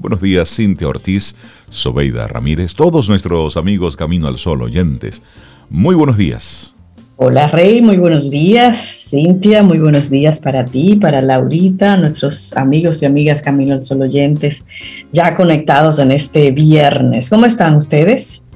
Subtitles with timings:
[0.00, 1.34] Buenos días, Cintia Ortiz,
[1.68, 5.20] Sobeida Ramírez, todos nuestros amigos Camino al Sol oyentes.
[5.68, 6.74] Muy buenos días.
[7.16, 8.78] Hola Rey, muy buenos días.
[9.10, 14.00] Cintia, muy buenos días para ti, para Laurita, nuestros amigos y amigas Camino al Sol
[14.00, 14.64] oyentes,
[15.12, 17.28] ya conectados en este viernes.
[17.28, 18.48] ¿Cómo están ustedes?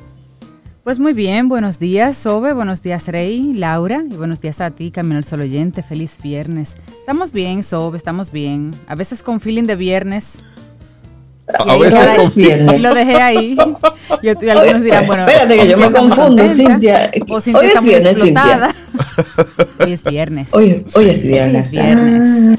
[0.82, 4.90] Pues muy bien, buenos días Sobe, buenos días Rey, Laura y buenos días a ti
[4.90, 6.78] Camino al Sol oyente, feliz viernes.
[7.00, 10.40] Estamos bien Sobe, estamos bien, a veces con feeling de viernes.
[11.46, 12.82] A veces viernes.
[12.82, 13.56] Lo dejé ahí.
[14.22, 15.26] Y algunos dirán, bueno.
[15.26, 17.10] Espérate que yo me confundo, Cintia.
[17.28, 18.74] O Cintia hoy está es viernes, Cintia.
[19.80, 20.54] Hoy es viernes.
[20.54, 21.74] Hoy, hoy es viernes.
[21.74, 22.58] Hoy es viernes.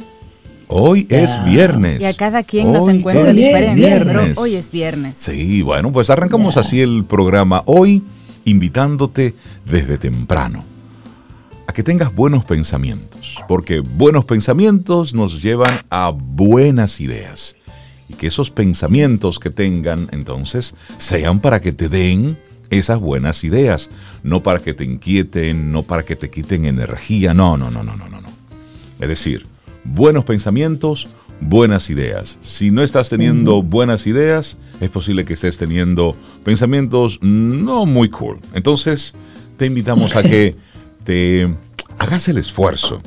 [0.68, 2.02] Hoy es viernes.
[2.02, 5.18] Y a cada quien nos encuentra diferente, pero hoy es viernes.
[5.18, 8.04] Sí, bueno, pues arrancamos así el programa hoy,
[8.46, 10.64] invitándote desde temprano
[11.68, 17.56] a que tengas buenos pensamientos, porque buenos pensamientos nos llevan a buenas ideas
[18.10, 22.38] y que esos pensamientos que tengan entonces sean para que te den
[22.70, 23.90] esas buenas ideas,
[24.24, 27.96] no para que te inquieten, no para que te quiten energía, no, no, no, no,
[27.96, 28.22] no, no.
[29.00, 29.46] Es decir,
[29.84, 31.08] buenos pensamientos,
[31.42, 32.40] buenas ideas.
[32.42, 38.40] Si no estás teniendo buenas ideas, es posible que estés teniendo pensamientos no muy cool.
[38.54, 39.14] Entonces,
[39.58, 40.56] te invitamos a que
[41.04, 41.54] te
[42.00, 43.02] hagas el esfuerzo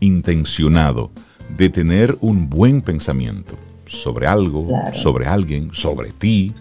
[0.00, 1.10] intencionado
[1.56, 3.56] de tener un buen pensamiento
[3.92, 6.52] sobre algo, sobre alguien, sobre ti.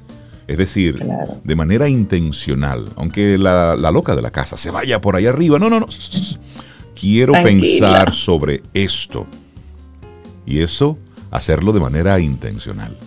[0.47, 0.95] Es decir,
[1.43, 5.69] de manera intencional, aunque la, loca de la casa se vaya por ahí arriba, no,
[5.69, 5.87] no, no.
[6.99, 9.25] Quiero pensar sobre esto.
[10.45, 10.97] Y eso,
[11.31, 12.97] hacerlo de manera intencional.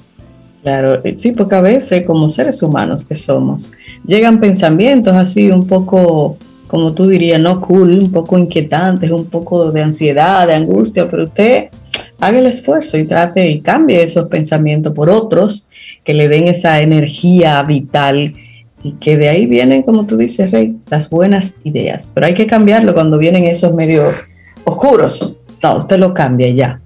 [0.63, 3.73] Claro, eh, sí, porque a veces como seres humanos que somos,
[4.07, 6.39] llegan pensamientos así un poco,
[6.75, 11.27] como tú dirías, no cool, un poco inquietantes, un poco de ansiedad, de angustia, pero
[11.27, 11.69] usted
[12.19, 15.71] haga el esfuerzo y trate y cambie esos pensamientos por otros
[16.03, 18.35] que le den esa energía vital
[18.83, 22.11] y que de ahí vienen, como tú dices, Rey, las buenas ideas.
[22.13, 24.13] Pero hay que cambiarlo cuando vienen esos medios
[24.65, 25.39] oscuros.
[25.63, 26.81] No, usted lo cambia ya.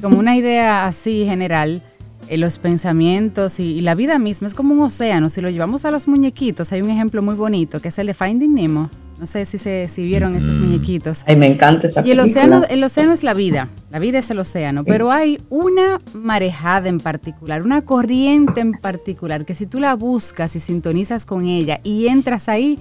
[0.00, 1.82] Como una idea así general,
[2.30, 5.30] los pensamientos y, la vida misma es como un océano.
[5.30, 8.14] Si lo llevamos a los muñequitos, hay un ejemplo muy bonito que es el de
[8.14, 8.90] Finding Nemo.
[9.18, 11.24] No sé si, se, si vieron esos muñequitos.
[11.26, 14.30] Ay, me encanta esa Y el océano, el océano es la vida, la vida es
[14.30, 19.80] el océano, pero hay una marejada en particular, una corriente en particular, que si tú
[19.80, 22.78] la buscas y sintonizas con ella y entras ahí,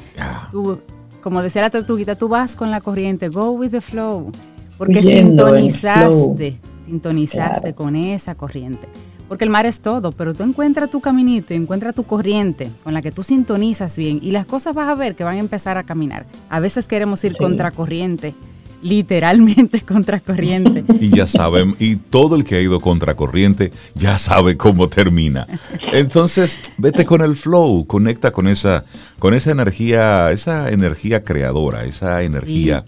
[1.21, 4.33] como decía la tortuguita, tú vas con la corriente, go with the flow,
[4.77, 8.89] porque sintonizaste, sintonizaste con esa corriente.
[9.27, 12.93] Porque el mar es todo, pero tú encuentras tu caminito y encuentras tu corriente con
[12.93, 15.77] la que tú sintonizas bien y las cosas vas a ver que van a empezar
[15.77, 16.25] a caminar.
[16.49, 18.35] A veces queremos ir contra corriente,
[18.81, 20.83] literalmente contra corriente.
[20.99, 25.47] Y ya saben, y todo el que ha ido contra corriente ya sabe cómo termina.
[25.93, 28.85] Entonces, vete con el flow, conecta con esa,
[29.19, 32.85] con esa energía, esa energía creadora, esa energía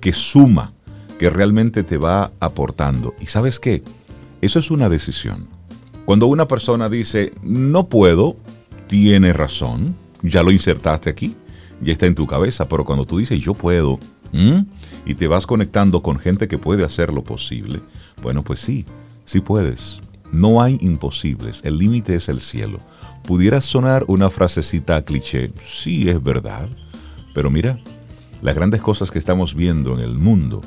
[0.00, 0.72] que suma,
[1.18, 3.14] que realmente te va aportando.
[3.20, 3.82] Y sabes qué,
[4.40, 5.55] eso es una decisión.
[6.06, 8.36] Cuando una persona dice, no puedo,
[8.86, 11.34] tiene razón, ya lo insertaste aquí,
[11.82, 13.98] ya está en tu cabeza, pero cuando tú dices, yo puedo,
[15.04, 17.80] y te vas conectando con gente que puede hacer lo posible,
[18.22, 18.86] bueno, pues sí,
[19.24, 20.00] sí puedes.
[20.30, 22.78] No hay imposibles, el límite es el cielo.
[23.24, 26.68] Pudiera sonar una frasecita cliché, sí es verdad,
[27.34, 27.80] pero mira,
[28.42, 30.62] las grandes cosas que estamos viendo en el mundo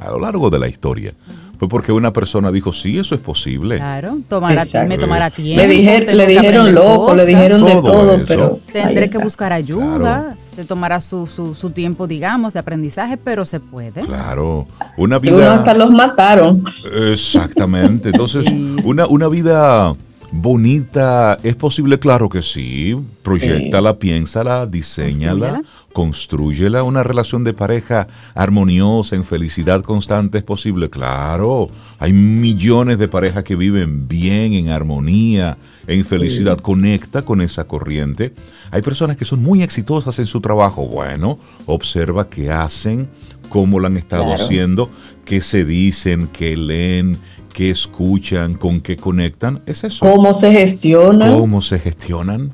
[0.00, 1.12] a lo largo de la historia,
[1.58, 3.78] fue porque una persona dijo, sí, eso es posible.
[3.78, 5.62] Claro, me tomará tiempo.
[5.62, 8.60] Le, le dijeron loco, le dijeron de todo, pero...
[8.72, 14.02] Tendré que buscar ayuda, se tomará su, su, tiempo, digamos, de aprendizaje, pero se puede.
[14.02, 15.54] Claro, una vida...
[15.54, 16.62] hasta los mataron.
[17.10, 18.46] Exactamente, entonces,
[18.84, 19.96] una, una vida
[20.30, 21.98] bonita, ¿es posible?
[21.98, 22.96] Claro que sí.
[23.22, 25.62] Proyectala, piénsala, diseñala,
[25.92, 26.82] construyela.
[26.82, 30.90] Una relación de pareja armoniosa, en felicidad constante, ¿es posible?
[30.90, 31.68] Claro.
[31.98, 36.58] Hay millones de parejas que viven bien, en armonía, en felicidad.
[36.58, 38.34] Conecta con esa corriente.
[38.70, 40.86] Hay personas que son muy exitosas en su trabajo.
[40.86, 43.08] Bueno, observa qué hacen,
[43.48, 44.90] cómo lo han estado haciendo,
[45.24, 47.18] qué se dicen, qué leen
[47.58, 50.08] qué escuchan, con qué conectan, es eso.
[50.08, 51.36] ¿Cómo se gestionan?
[51.36, 52.52] ¿Cómo se gestionan?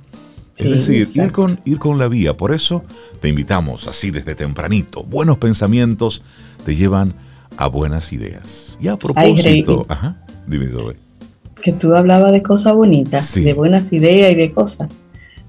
[0.57, 2.39] es decir, ir con, ir con la vía.
[2.39, 2.83] Por eso
[3.21, 5.03] te invitamos así desde tempranito.
[5.03, 6.23] Buenos pensamientos
[6.65, 7.13] te llevan
[7.59, 8.79] a buenas ideas.
[8.81, 10.71] Y a propósito, ajá, dime,
[11.63, 14.89] Que tú hablabas de cosas bonitas, de buenas ideas y de cosas.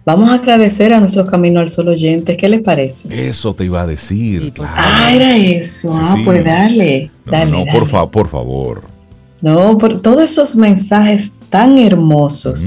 [0.05, 2.35] Vamos a agradecer a nuestros Camino al Sol oyentes.
[2.35, 3.29] ¿Qué les parece?
[3.29, 4.51] Eso te iba a decir.
[4.59, 5.93] Ah, era eso.
[5.93, 7.09] ah, pues dale.
[7.25, 8.94] dale, no, por, por favor.
[9.41, 12.65] No, por todos esos mensajes tan hermosos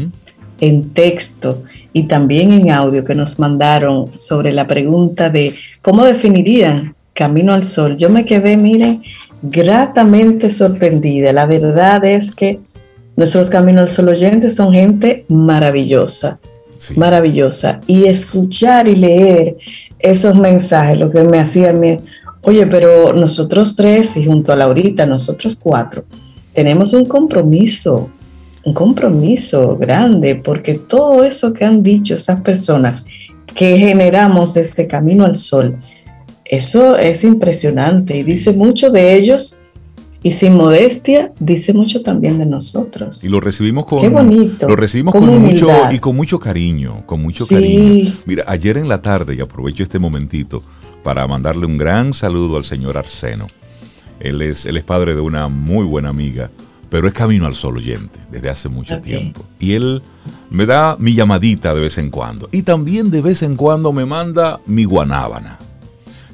[0.60, 6.94] en texto y también en audio que nos mandaron sobre la pregunta de cómo definirían
[7.14, 7.96] Camino al Sol.
[7.96, 9.02] Yo me quedé, miren,
[9.42, 11.32] gratamente sorprendida.
[11.32, 12.60] La verdad es que
[13.16, 16.38] nuestros Camino al Sol oyentes son gente maravillosa,
[16.94, 17.80] maravillosa.
[17.88, 19.56] Y escuchar y leer
[19.98, 22.00] esos mensajes, lo que me hacía, me,
[22.42, 26.04] oye, pero nosotros tres y junto a Laurita, nosotros cuatro,
[26.58, 28.10] tenemos un compromiso
[28.64, 33.06] un compromiso grande, porque todo eso que han dicho esas personas
[33.55, 35.78] que generamos de este camino al sol,
[36.44, 39.60] eso es impresionante y dice mucho de ellos
[40.20, 43.22] y sin modestia dice mucho también de nosotros.
[43.22, 47.22] Y lo recibimos con Qué bonito, lo recibimos con, mucho y con mucho cariño, con
[47.22, 48.16] mucho cariño.
[48.26, 50.61] Mira, ayer en la tarde y aprovecho este momentito
[51.04, 53.46] para mandarle un gran saludo al señor Arseno.
[54.20, 56.50] Él es, él es padre de una muy buena amiga
[56.90, 59.44] pero es Camino al Sol oyente desde hace mucho tiempo.
[59.58, 60.02] Y él
[60.50, 62.48] me da mi llamadita de vez en cuando.
[62.50, 65.58] Y también de vez en cuando me manda mi guanábana.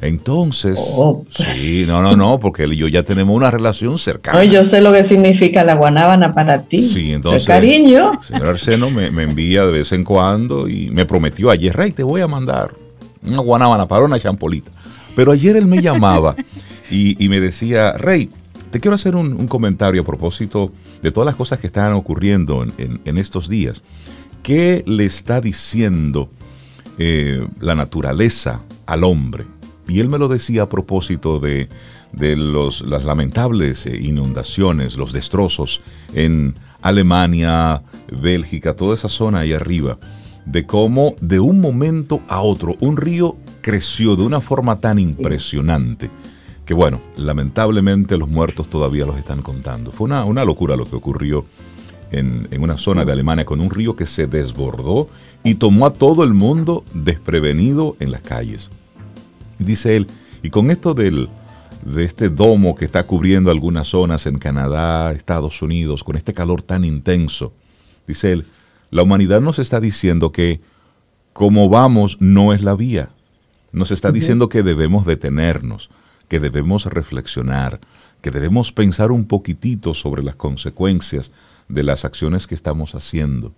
[0.01, 1.25] Entonces, oh.
[1.31, 4.45] sí, no, no, no, porque él y yo ya tenemos una relación cercana.
[4.45, 6.87] yo sé lo que significa la guanábana para ti.
[6.87, 7.47] Sí, entonces.
[7.47, 8.13] cariño.
[8.21, 12.03] El señor Arseno me, envía de vez en cuando y me prometió ayer, Rey, te
[12.03, 12.75] voy a mandar
[13.23, 14.71] una guanábana para una champolita.
[15.17, 16.37] Pero ayer él me llamaba
[16.91, 18.31] y, me decía, Rey,
[18.71, 20.73] te quiero hacer un, comentario a propósito
[21.03, 23.83] de todas las cosas que están ocurriendo en, estos días.
[24.43, 26.29] ¿Qué le está diciendo
[26.99, 29.47] eh, la naturaleza al hombre?
[29.89, 31.69] Y él me lo decía a propósito de,
[32.13, 35.83] los, las lamentables eh, inundaciones, los destrozos
[36.13, 37.83] en Alemania,
[38.13, 39.99] Bélgica, toda esa zona ahí arriba,
[40.45, 46.11] de cómo de un momento a otro un río creció de una forma tan impresionante
[46.65, 49.93] que bueno, lamentablemente los muertos todavía los están contando.
[49.93, 51.45] Fue una, una locura lo que ocurrió
[52.11, 55.09] en, una zona de Alemania con un río que se desbordó
[55.43, 58.71] y tomó a todo el mundo desprevenido en las calles.
[59.59, 60.07] Y dice él,
[60.43, 61.29] y con esto del,
[61.85, 66.63] de este domo que está cubriendo algunas zonas en Canadá, Estados Unidos, con este calor
[66.63, 67.53] tan intenso,
[68.07, 68.47] dice él,
[68.91, 70.61] la humanidad nos está diciendo que
[71.33, 73.11] como vamos no es la vía.
[73.73, 75.91] Nos está diciendo que debemos detenernos
[76.29, 77.81] que debemos reflexionar,
[78.21, 81.31] que debemos pensar un poquitito sobre las consecuencias
[81.69, 83.53] de las acciones que estamos haciendo.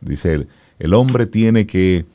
[0.00, 0.48] Dice él,
[0.78, 2.06] el hombre tiene que,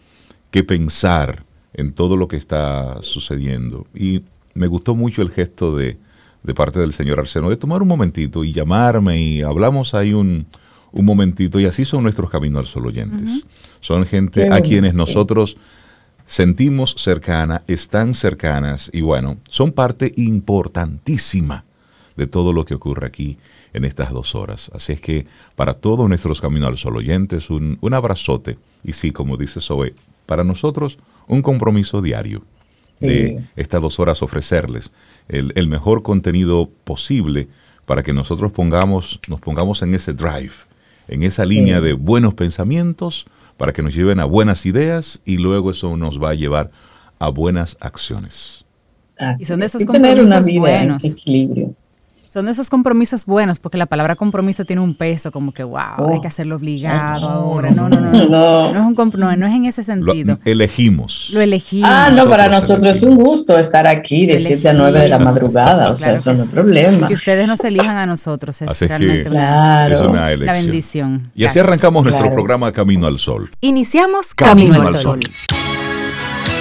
[0.51, 1.43] que pensar
[1.73, 3.87] en todo lo que está sucediendo.
[3.95, 4.23] Y
[4.53, 5.97] me gustó mucho el gesto de,
[6.43, 10.45] de parte del señor Arseno de tomar un momentito y llamarme y hablamos ahí un,
[10.91, 13.45] un momentito y así son nuestros caminos al sol oyentes.
[13.79, 15.57] Son gente a quienes nosotros
[16.31, 21.65] sentimos cercana, están cercanas y bueno, son parte importantísima
[22.15, 23.37] de todo lo que ocurre aquí
[23.73, 24.71] en estas dos horas.
[24.73, 29.35] Así es que para todos nuestros Caminos al Sol oyentes, un, abrazote y sí, como
[29.35, 29.93] dice Zoe,
[30.25, 32.43] para nosotros un compromiso diario
[33.01, 34.93] de estas dos horas ofrecerles
[35.27, 37.49] el, el, mejor contenido posible
[37.85, 40.53] para que nosotros pongamos, nos pongamos en ese drive,
[41.09, 43.25] en esa línea de buenos pensamientos,
[43.61, 46.71] para que nos lleven a buenas ideas y luego eso nos va a llevar
[47.19, 48.65] a buenas acciones.
[49.39, 51.03] y son de esos compromisos buenos.
[51.03, 51.75] Equilibrio.
[52.31, 56.11] Son de esos compromisos buenos, porque la palabra compromiso tiene un peso, como que, wow,
[56.11, 56.29] hay que oh.
[56.29, 57.71] hacerlo obligado ahora.
[57.71, 58.09] No, no, no.
[58.09, 58.91] No, no.
[58.91, 60.39] es, un no, es en ese sentido.
[60.41, 61.31] Lo elegimos.
[61.33, 61.89] Lo elegimos.
[61.91, 65.19] Ah, no, para nosotros es un gusto estar aquí de 7 a 9 de la
[65.19, 65.91] madrugada.
[65.91, 67.09] O sea, eso no es problema.
[67.09, 71.31] Que ustedes nos elijan a nosotros es realmente una, la bendición.
[71.35, 73.49] Y así arrancamos nuestro programa Camino al Sol.
[73.59, 75.19] Iniciamos Camino, al Sol.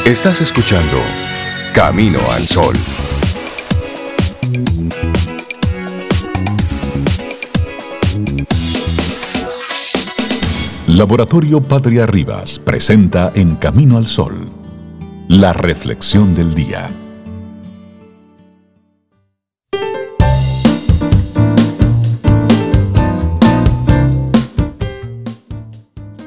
[0.05, 0.99] Estás escuchando
[1.73, 2.75] Camino al Sol.
[10.97, 14.51] Laboratorio Patria Rivas presenta En Camino al Sol,
[15.29, 16.91] la reflexión del día.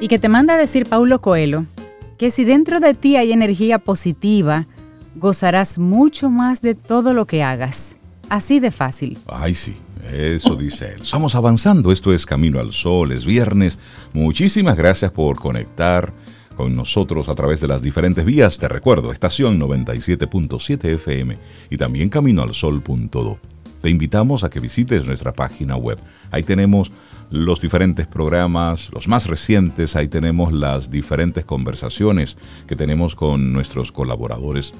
[0.00, 1.66] Y que te manda a decir Paulo Coelho
[2.16, 4.66] que si dentro de ti hay energía positiva,
[5.14, 7.98] gozarás mucho más de todo lo que hagas.
[8.30, 9.18] Así de fácil.
[9.26, 9.76] Ay, sí.
[10.12, 11.02] Eso dice él.
[11.02, 11.92] Estamos avanzando.
[11.92, 13.78] Esto es Camino al Sol, es viernes.
[14.12, 16.12] Muchísimas gracias por conectar
[16.56, 18.58] con nosotros a través de las diferentes vías.
[18.58, 21.38] Te recuerdo, estación 97.7 FM
[21.70, 23.38] y también caminoalsol.do.
[23.80, 25.98] Te invitamos a que visites nuestra página web.
[26.30, 26.90] Ahí tenemos
[27.30, 33.92] los diferentes programas, los más recientes, ahí tenemos las diferentes conversaciones que tenemos con nuestros
[33.92, 34.72] colaboradores.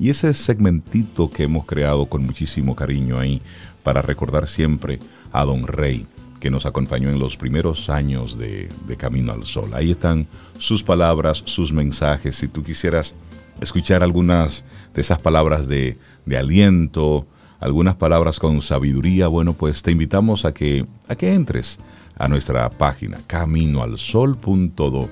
[0.00, 3.42] Y ese segmentito que hemos creado con muchísimo cariño ahí
[3.88, 5.00] para recordar siempre
[5.32, 6.06] a Don Rey,
[6.40, 8.68] que nos acompañó en los primeros años de,
[8.98, 9.70] Camino al Sol.
[9.72, 10.26] Ahí están
[10.58, 12.36] sus palabras, sus mensajes.
[12.36, 13.14] Si tú quisieras
[13.62, 17.26] escuchar algunas de esas palabras de, de aliento,
[17.60, 21.78] algunas palabras con sabiduría, bueno, pues te invitamos a que, a que entres
[22.18, 25.08] a nuestra página caminoalsol.do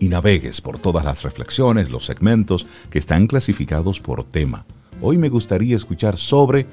[0.00, 4.66] y navegues por todas las reflexiones, los segmentos que están clasificados por tema.
[5.00, 6.66] Hoy me gustaría escuchar sobre,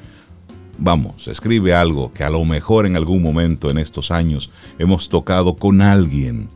[0.77, 5.55] vamos, escribe algo que a lo mejor en algún momento en estos años hemos tocado
[5.55, 6.49] con alguien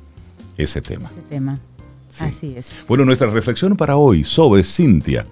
[0.57, 1.09] ese tema.
[1.09, 1.59] Ese tema.
[2.19, 2.69] Así es.
[2.87, 5.25] Bueno, nuestra reflexión para hoy sobre Cintia.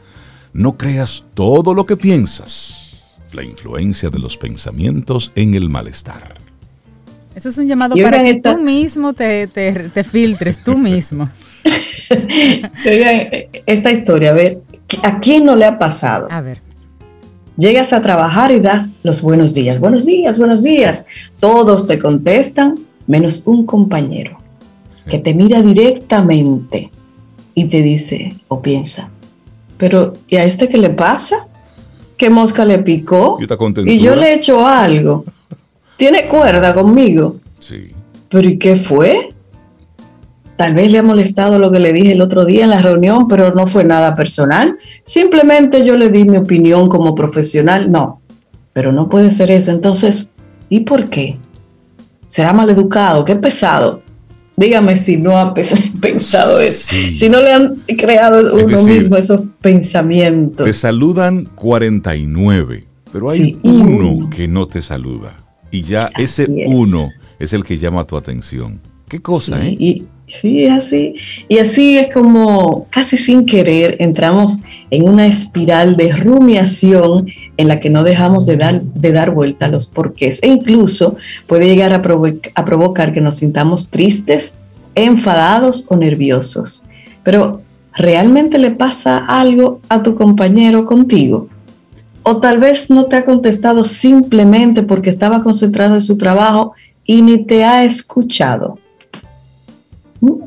[0.54, 3.02] No creas todo lo que piensas.
[3.32, 6.36] La influencia de los pensamientos en el malestar.
[7.36, 9.48] Eso es un llamado para que tú mismo te,
[10.10, 11.30] filtres, tú mismo.
[12.86, 13.28] oigan,
[13.66, 14.62] esta historia, a ver,
[15.04, 16.28] ¿a quién no le ha pasado?
[16.32, 16.67] A ver.
[17.58, 19.80] Llegas a trabajar y das los buenos días.
[19.80, 21.06] Buenos días, buenos días.
[21.40, 24.38] Todos te contestan, menos un compañero
[25.10, 26.92] que te mira directamente
[27.54, 29.10] y te dice o piensa,
[29.78, 31.48] pero ¿y a este qué le pasa?
[32.18, 33.38] ¿Qué mosca le picó?
[33.86, 35.24] Y yo le he hecho algo
[35.98, 37.38] tiene cuerda conmigo.
[37.60, 37.92] Sí.
[38.30, 39.34] ¿Pero y qué fue?
[40.58, 43.28] Tal vez le ha molestado lo que le dije el otro día en la reunión,
[43.28, 44.78] pero no fue nada personal.
[45.06, 47.92] Simplemente yo le di mi opinión como profesional.
[47.92, 48.22] No,
[48.74, 49.70] pero no puede ser eso.
[49.70, 50.30] Entonces,
[50.68, 51.38] ¿y por qué?
[52.28, 53.24] ¿Será mal educado?
[53.24, 54.02] ¿Qué pesado?
[54.56, 55.54] Dígame si no ha
[56.02, 60.66] pensado eso, si no le han creado uno mismo esos pensamientos.
[60.66, 65.38] Te saludan 49, pero hay uno que no te saluda.
[65.70, 68.82] Y ya ese uno es el que llama tu atención.
[69.08, 69.78] Qué cosa, ¿eh?
[69.80, 71.16] Y, sí, así.
[71.48, 77.80] Y así es como casi sin querer entramos en una espiral de rumiación en la
[77.80, 80.40] que no dejamos de dar, de dar vuelta a los porqués.
[80.44, 81.18] E incluso
[81.48, 82.02] puede llegar a,
[82.56, 84.60] a provocar que nos sintamos tristes,
[84.96, 86.88] enfadados o nerviosos.
[87.24, 87.62] Pero,
[87.94, 91.50] ¿realmente le pasa algo a tu compañero contigo?
[92.30, 96.74] o tal vez no te ha contestado simplemente porque estaba concentrado en su trabajo
[97.06, 98.80] y ni te ha escuchado.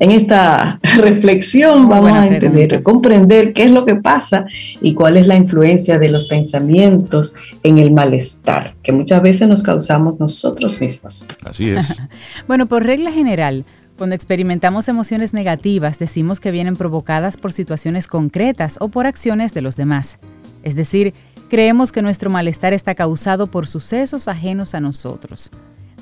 [0.00, 4.46] En esta reflexión vamos a entender, comprender qué es lo que pasa
[4.80, 9.62] y cuál es la influencia de los pensamientos en el malestar que muchas veces nos
[9.62, 11.28] causamos nosotros mismos.
[11.44, 12.00] Así es.
[12.48, 13.64] bueno, por regla general,
[13.96, 19.60] cuando experimentamos emociones negativas, decimos que vienen provocadas por situaciones concretas o por acciones de
[19.60, 20.18] los demás.
[20.62, 21.14] Es decir,
[21.48, 25.50] creemos que nuestro malestar está causado por sucesos ajenos a nosotros.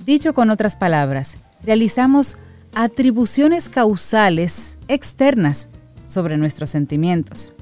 [0.07, 2.39] Dicho con otras palabras, realizamos
[2.75, 5.69] atribuciones causales externas
[6.07, 7.53] sobre nuestros sentimientos.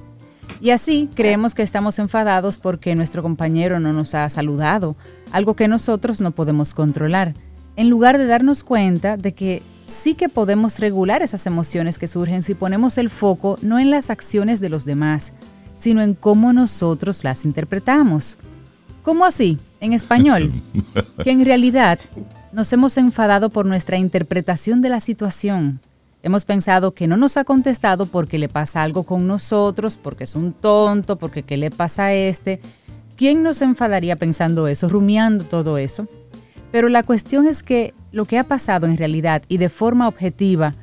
[0.60, 4.96] Y así creemos que estamos enfadados porque nuestro compañero no nos ha saludado,
[5.32, 7.34] algo que nosotros no podemos controlar,
[7.76, 12.42] en lugar de darnos cuenta de que sí que podemos regular esas emociones que surgen
[12.42, 15.32] si ponemos el foco no en las acciones de los demás,
[15.75, 18.38] sino en cómo nosotros las interpretamos.
[19.02, 19.58] ¿Cómo así?
[19.80, 20.52] En español.
[21.22, 21.98] Que en realidad
[22.56, 25.78] nos hemos enfadado por nuestra interpretación de la situación.
[26.22, 30.34] Hemos pensado que no nos ha contestado porque le pasa algo con nosotros, porque es
[30.34, 32.60] un tonto, porque qué le pasa a este.
[33.14, 36.08] ¿Quién nos enfadaría pensando eso, rumiando todo eso?
[36.72, 40.75] Pero la cuestión es que lo que ha pasado en realidad y de forma objetiva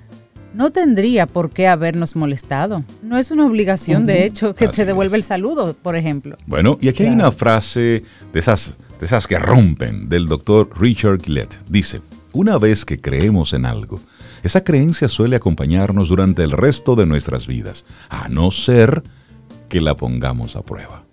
[0.54, 2.84] no tendría por qué habernos molestado.
[3.02, 6.38] No es una obligación, de hecho, que te devuelva el saludo, por ejemplo.
[6.46, 11.60] Bueno, y aquí hay una frase de esas, esas que rompen del doctor Richard Gillette.
[11.68, 14.00] Dice, una vez que creemos en algo,
[14.44, 19.04] esa creencia suele acompañarnos durante el resto de nuestras vidas, a no ser
[19.70, 21.04] que la pongamos a prueba.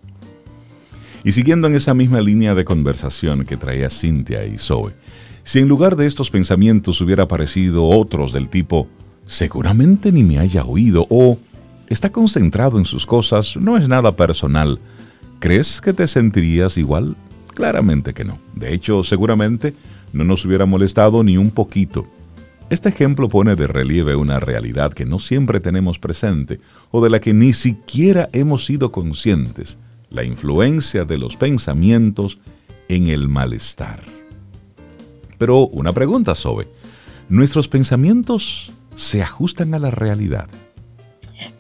[1.23, 4.95] Y siguiendo en esa misma línea de conversación que traía Cynthia y Zoe,
[5.43, 8.89] si en lugar de estos pensamientos hubiera aparecido otros del tipo,
[9.25, 11.39] seguramente ni me haya oído o
[11.89, 14.81] está concentrado en sus cosas, no es nada personal.
[15.39, 17.17] ¿Crees que te sentirías igual?
[17.61, 18.39] Claramente que no.
[18.55, 19.75] De hecho, seguramente
[20.15, 22.07] no nos hubiera molestado ni un poquito.
[22.71, 26.59] Este ejemplo pone de relieve una realidad que no siempre tenemos presente
[26.91, 29.77] o de la que ni siquiera hemos sido conscientes,
[30.09, 32.39] la influencia de los pensamientos
[32.89, 34.05] en el malestar.
[35.37, 36.67] Pero una pregunta, Sobe.
[37.29, 40.49] ¿Nuestros pensamientos se ajustan a la realidad?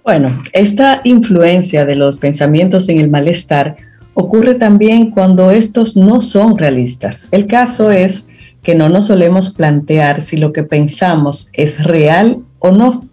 [0.02, 6.58] Bueno, esta influencia de los pensamientos en el malestar ocurre también cuando estos no son
[6.58, 7.28] realistas.
[7.32, 8.26] El caso es
[8.62, 13.06] que no nos solemos plantear si lo que pensamos es real o no.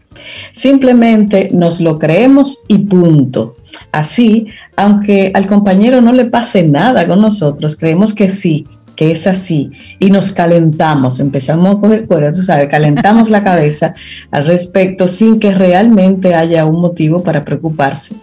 [0.53, 3.55] Simplemente nos lo creemos y punto.
[3.91, 9.27] Así, aunque al compañero no le pase nada con nosotros, creemos que sí, que es
[9.27, 13.93] así y nos calentamos, empezamos a coger cuerda, tú sabes, calentamos la cabeza
[14.31, 18.15] al respecto sin que realmente haya un motivo para preocuparse,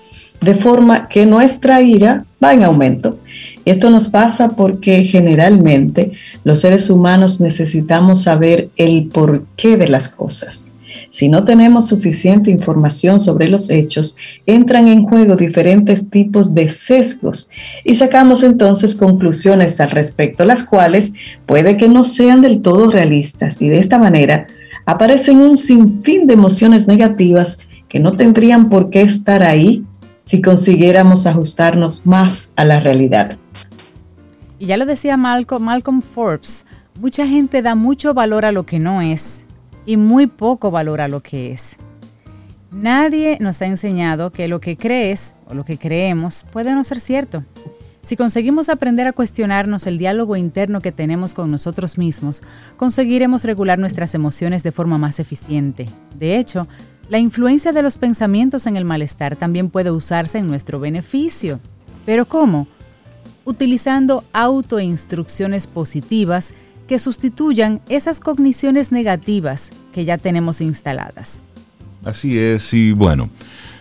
[0.44, 3.18] de forma que nuestra ira va en aumento.
[3.64, 6.12] Esto nos pasa porque generalmente
[6.44, 10.66] los seres humanos necesitamos saber el porqué de las cosas.
[11.08, 17.50] Si no tenemos suficiente información sobre los hechos, entran en juego diferentes tipos de sesgos
[17.84, 21.12] y sacamos entonces conclusiones al respecto, las cuales
[21.46, 24.46] puede que no sean del todo realistas y de esta manera
[24.86, 29.84] aparecen un sinfín de emociones negativas que no tendrían por qué estar ahí
[30.34, 33.38] si consiguiéramos ajustarnos más a la realidad.
[34.58, 36.66] Y ya lo decía Malcolm, Malcolm Forbes,
[36.98, 39.44] mucha gente da mucho valor a lo que no es
[39.86, 41.76] y muy poco valora lo que es.
[42.72, 46.98] Nadie nos ha enseñado que lo que crees o lo que creemos puede no ser
[46.98, 47.44] cierto.
[48.02, 52.42] Si conseguimos aprender a cuestionarnos el diálogo interno que tenemos con nosotros mismos,
[52.76, 55.86] conseguiremos regular nuestras emociones de forma más eficiente.
[56.18, 56.66] De hecho,
[57.08, 61.60] la influencia de los pensamientos en el malestar también puede usarse en nuestro beneficio.
[62.06, 62.66] ¿Pero cómo?
[63.44, 66.54] Utilizando autoinstrucciones positivas
[66.88, 71.42] que sustituyan esas cogniciones negativas que ya tenemos instaladas.
[72.04, 73.30] Así es, y bueno,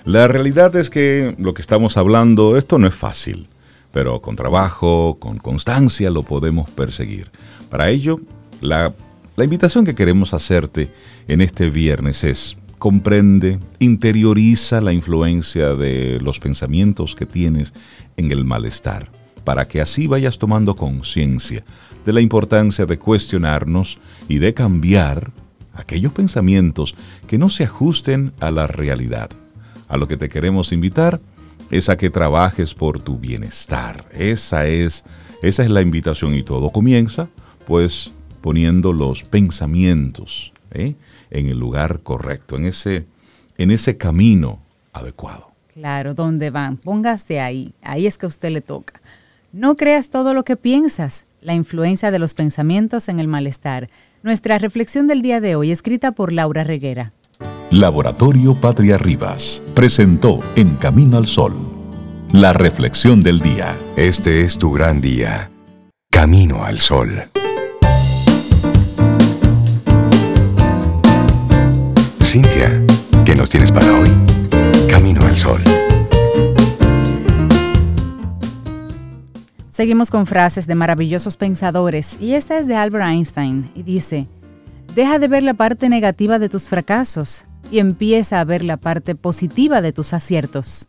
[0.06, 3.48] la realidad es que lo que estamos hablando, esto no es fácil,
[3.92, 7.32] pero con trabajo, con constancia lo podemos perseguir.
[7.70, 8.20] Para ello,
[8.62, 8.94] la,
[9.36, 10.90] la invitación que queremos hacerte
[11.28, 17.74] en este viernes es, comprende, interioriza la influencia de los pensamientos que tienes
[18.18, 19.10] en el malestar,
[19.46, 21.64] para que así vayas tomando conciencia
[22.06, 25.32] de la importancia de cuestionarnos y de cambiar
[25.74, 26.94] aquellos pensamientos
[27.26, 29.30] que no se ajusten a la realidad.
[29.88, 31.22] A lo que te queremos invitar
[31.72, 34.10] es a que trabajes por tu bienestar.
[34.12, 35.06] Esa es,
[35.42, 37.30] esa es la invitación y todo comienza
[37.66, 38.12] pues
[38.42, 40.96] poniendo los pensamientos ¿eh?
[41.34, 43.06] En el lugar correcto, en ese,
[43.58, 44.60] en ese camino
[44.94, 45.52] adecuado.
[45.74, 46.78] Claro, ¿dónde van?
[46.78, 49.02] Póngase ahí, ahí es que a usted le toca.
[49.52, 53.90] No creas todo lo que piensas, la influencia de los pensamientos en el malestar.
[54.22, 57.12] Nuestra reflexión del día de hoy, escrita por Laura Reguera.
[57.72, 61.56] Laboratorio Patria Rivas presentó En Camino al Sol,
[62.32, 63.76] la reflexión del día.
[63.96, 65.52] Este es tu gran día.
[66.12, 67.24] Camino al Sol.
[72.34, 72.84] Cintia,
[73.26, 74.10] ¿qué nos tienes para hoy?
[74.90, 75.62] Camino al Sol.
[79.70, 84.28] Seguimos con frases de maravillosos pensadores y esta es de Albert Einstein y dice,
[84.96, 89.14] deja de ver la parte negativa de tus fracasos y empieza a ver la parte
[89.14, 90.88] positiva de tus aciertos.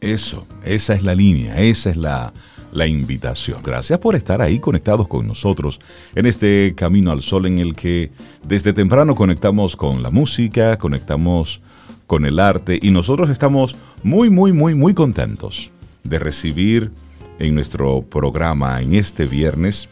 [0.00, 2.32] Eso, esa es la línea, esa es la,
[2.72, 3.62] la invitación.
[3.62, 5.80] Gracias por estar ahí conectados con nosotros
[6.14, 8.10] en este camino al sol en el que
[8.42, 11.60] desde temprano conectamos con la música, conectamos
[12.06, 15.70] con el arte y nosotros estamos muy, muy, muy, muy contentos
[16.02, 16.90] de recibir
[17.38, 19.88] en nuestro programa en este viernes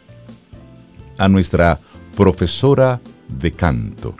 [1.17, 1.79] a nuestra
[2.15, 4.15] profesora de canto,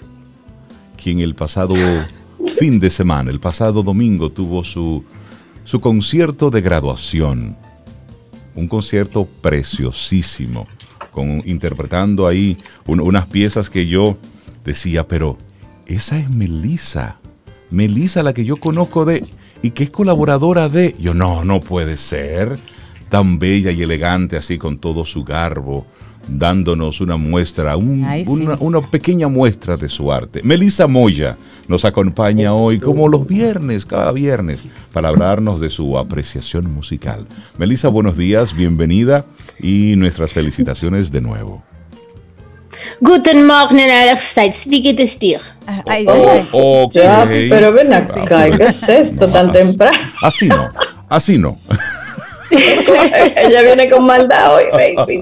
[1.01, 1.75] quien el pasado
[2.59, 5.03] fin de semana, el pasado domingo, tuvo su,
[5.63, 7.57] su concierto de graduación.
[8.55, 10.67] Un concierto preciosísimo,
[11.11, 14.17] con, interpretando ahí unas piezas que yo
[14.63, 15.37] decía, pero
[15.85, 17.17] esa es Melissa.
[17.69, 19.23] Melissa, la que yo conozco de
[19.61, 20.95] y que es colaboradora de.
[20.99, 22.57] Yo, no, no puede ser
[23.09, 25.85] tan bella y elegante, así con todo su garbo,
[26.27, 30.41] dándonos una muestra, una, pequeña muestra de su arte.
[30.43, 36.71] Melissa Moya nos acompaña hoy, como los viernes, cada viernes, para hablarnos de su apreciación
[36.73, 37.27] musical.
[37.57, 39.25] Melissa, buenos días, bienvenida
[39.59, 41.63] y nuestras felicitaciones de nuevo.
[42.99, 44.67] Guten Morgen, allerseits.
[44.67, 45.39] Wie geht es dir?
[46.51, 49.97] Oh, pero ven acá, ¿qué es esto tan temprano?
[50.21, 50.69] Así no,
[51.09, 51.59] así no.
[52.51, 55.21] Ella viene con maldad hoy, Racing.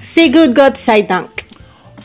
[0.00, 1.30] Sí, good God sei Dank.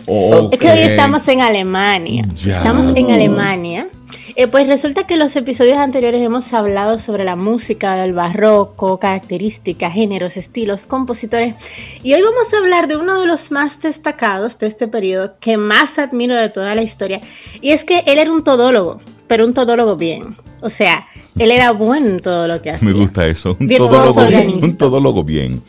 [0.08, 2.26] Es que hoy estamos en Alemania.
[2.36, 3.88] Estamos en Alemania.
[4.36, 9.00] Eh, pues resulta que en los episodios anteriores hemos hablado sobre la música del barroco,
[9.00, 11.56] características, géneros, estilos, compositores.
[12.04, 15.58] Y hoy vamos a hablar de uno de los más destacados de este periodo que
[15.58, 17.22] más admiro de toda la historia.
[17.62, 20.38] Y es que él era un todólogo, pero un todólogo bien.
[20.62, 22.88] O sea, él era bueno en todo lo que hacía.
[22.88, 23.58] Me gusta eso.
[23.60, 25.62] Un todólogo, un todólogo bien.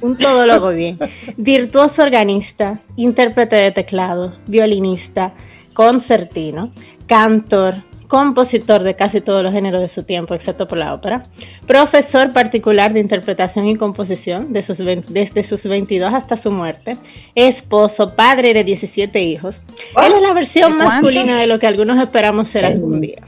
[0.00, 0.98] Un todólogo bien.
[1.36, 5.34] Virtuoso organista, intérprete de teclado, violinista,
[5.72, 6.72] concertino,
[7.06, 11.22] cantor, compositor de casi todos los géneros de su tiempo, excepto por la ópera,
[11.66, 16.98] profesor particular de interpretación y composición desde sus 22 hasta su muerte,
[17.34, 19.62] esposo, padre de 17 hijos.
[20.04, 23.22] Él es la versión masculina de lo que algunos esperamos ser algún día.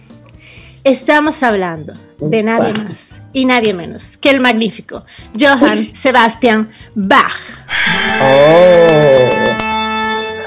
[0.84, 5.06] Estamos hablando de nadie más y nadie menos que el magnífico
[5.40, 7.32] Johann Sebastian Bach.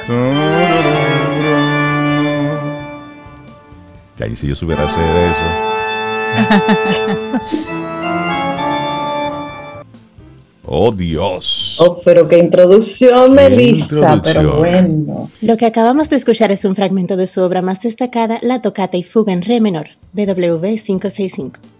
[0.10, 1.17] Oh.
[4.26, 5.44] Y si yo supiera hacer eso.
[10.66, 11.78] oh Dios.
[11.80, 15.30] Oh, pero qué introducción, Melissa, pero bueno.
[15.42, 18.98] Lo que acabamos de escuchar es un fragmento de su obra más destacada, La Tocata
[18.98, 21.77] y Fuga en Re menor, BW 565.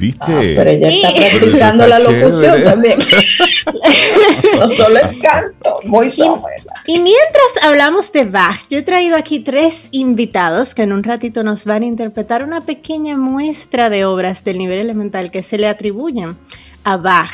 [0.00, 0.32] ¿Viste?
[0.32, 2.98] Ah, pero ella está practicando la locución también.
[4.58, 6.08] no solo es canto, voy
[6.86, 11.02] Y, y mientras hablamos de Bach, yo he traído aquí tres invitados que en un
[11.02, 15.58] ratito nos van a interpretar una pequeña muestra de obras del nivel elemental que se
[15.58, 16.34] le atribuyen
[16.82, 17.32] a Bach.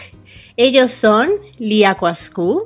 [0.56, 2.64] Ellos son Lía Cuascu.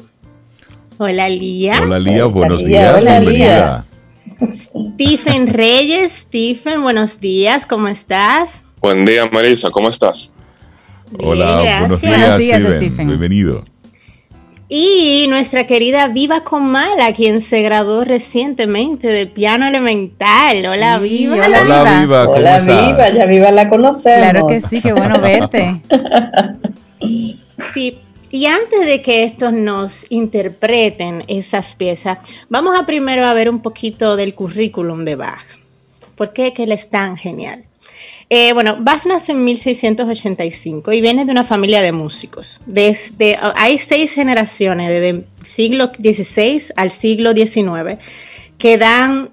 [0.96, 1.78] Hola Lía.
[1.82, 3.84] Hola Lía, buenos días, Hola, bienvenida.
[4.94, 8.64] Stephen Reyes, Stephen, buenos días, ¿cómo estás?
[8.80, 10.32] Buen día, Marisa, ¿cómo estás?
[11.18, 13.08] Hola, buenos días, Stephen.
[13.08, 13.62] Bienvenido.
[14.70, 20.64] Y nuestra querida Viva Comala, quien se graduó recientemente de piano elemental.
[20.64, 21.44] Hola, Viva.
[21.44, 22.24] Hola, Viva.
[22.24, 23.10] ¿cómo hola, Viva.
[23.10, 24.30] Ya Viva la conocemos.
[24.30, 25.82] Claro que sí, qué bueno verte.
[27.74, 27.98] sí.
[28.30, 33.60] Y antes de que estos nos interpreten esas piezas, vamos a primero a ver un
[33.60, 35.44] poquito del currículum de Bach.
[36.14, 37.64] ¿Por qué que él es tan genial?
[38.32, 42.60] Eh, bueno, Bach nace en 1685 y viene de una familia de músicos.
[42.64, 47.98] Desde, hay seis generaciones, desde siglo XVI al siglo XIX,
[48.56, 49.30] que dan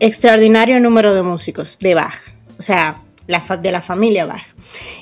[0.00, 2.18] extraordinario número de músicos de Bach,
[2.58, 3.00] o sea,
[3.62, 4.42] de la familia Bach.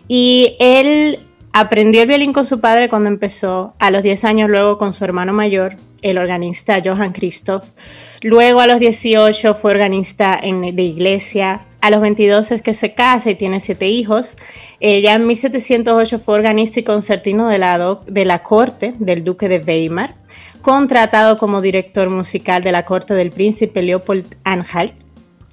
[0.08, 1.18] Y él
[1.54, 5.04] aprendió el violín con su padre cuando empezó, a los 10 años luego con su
[5.04, 7.64] hermano mayor, el organista Johann Christoph.
[8.20, 13.30] Luego a los 18 fue organista de iglesia, a los 22 es que se casa
[13.30, 14.36] y tiene siete hijos.
[14.80, 19.48] Eh, ya en 1708 fue organista y concertino de la, de la corte del duque
[19.48, 20.14] de Weimar,
[20.62, 24.94] contratado como director musical de la corte del príncipe Leopold Anhalt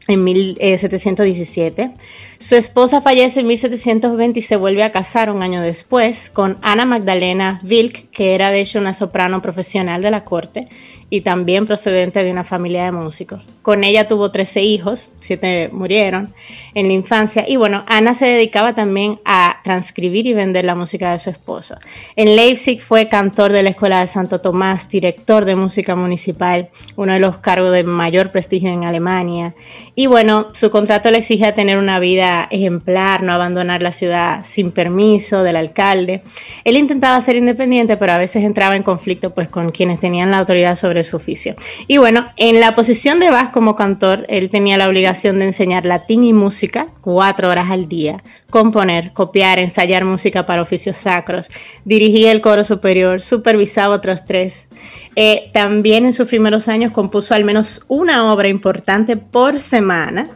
[0.08, 1.92] en 1717.
[2.38, 6.86] Su esposa fallece en 1720 y se vuelve a casar un año después con Ana
[6.86, 10.68] Magdalena Wilk, que era de hecho una soprano profesional de la corte
[11.10, 13.42] y también procedente de una familia de músicos.
[13.62, 16.34] Con ella tuvo 13 hijos, siete murieron
[16.74, 21.12] en la infancia y bueno, Ana se dedicaba también a transcribir y vender la música
[21.12, 21.76] de su esposo.
[22.16, 27.14] En Leipzig fue cantor de la Escuela de Santo Tomás, director de música municipal, uno
[27.14, 29.54] de los cargos de mayor prestigio en Alemania
[29.94, 34.72] y bueno, su contrato le exigía tener una vida ejemplar, no abandonar la ciudad sin
[34.72, 36.24] permiso del alcalde.
[36.64, 40.40] Él intentaba ser independiente, pero a veces entraba en conflicto pues con quienes tenían la
[40.40, 41.56] autoridad sobre su oficio.
[41.88, 45.86] Y bueno, en la posición de Bach como cantor, él tenía la obligación de enseñar
[45.86, 51.50] latín y música cuatro horas al día, componer, copiar, ensayar música para oficios sacros,
[51.84, 54.68] dirigía el coro superior, supervisaba otros tres.
[55.16, 60.28] Eh, también en sus primeros años compuso al menos una obra importante por semana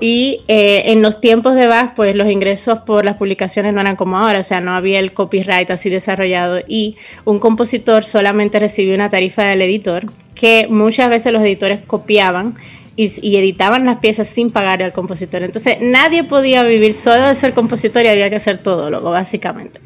[0.00, 3.96] y eh, en los tiempos de Bach, pues los ingresos por las publicaciones no eran
[3.96, 8.94] como ahora, o sea, no había el copyright así desarrollado y un compositor solamente recibía
[8.94, 12.54] una tarifa del editor que muchas veces los editores copiaban
[12.96, 15.42] y, editaban las piezas sin pagar al compositor.
[15.42, 19.80] Entonces nadie podía vivir solo de ser compositor y había que ser todólogo, básicamente.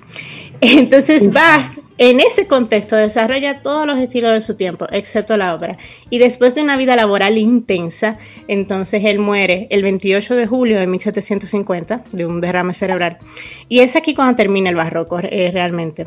[0.65, 5.77] Entonces Bach en ese contexto desarrolla todos los estilos de su tiempo, excepto la ópera.
[6.11, 10.87] Y después de una vida laboral intensa, entonces él muere el 28 de julio de
[10.87, 13.19] 1750 de un derrame cerebral.
[13.69, 16.07] Y es aquí cuando termina el barroco eh, realmente.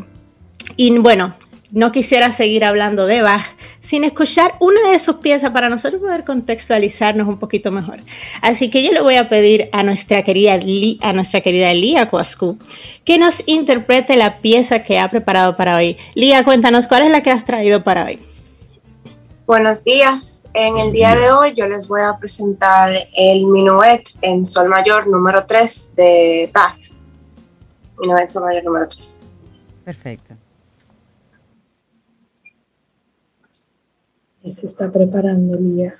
[0.75, 1.33] Y bueno,
[1.71, 3.45] no quisiera seguir hablando de Bach
[3.79, 7.99] sin escuchar una de sus piezas para nosotros poder contextualizarnos un poquito mejor.
[8.41, 10.59] Así que yo le voy a pedir a nuestra querida,
[11.01, 12.57] a nuestra querida Lía Cuascu
[13.03, 15.97] que nos interprete la pieza que ha preparado para hoy.
[16.15, 18.19] Lía, cuéntanos cuál es la que has traído para hoy.
[19.45, 20.47] Buenos días.
[20.53, 25.07] En el día de hoy yo les voy a presentar el Minuet en Sol Mayor
[25.07, 26.77] número 3 de Bach.
[27.99, 29.23] Minuet Sol Mayor número 3.
[29.85, 30.46] Perfecto.
[34.51, 35.93] Se está preparando el día.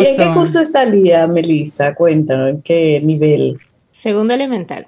[0.00, 1.94] ¿Y en qué curso está Lía, Melissa?
[1.94, 3.58] Cuéntanos, ¿en qué nivel?
[3.92, 4.86] Segundo elemental.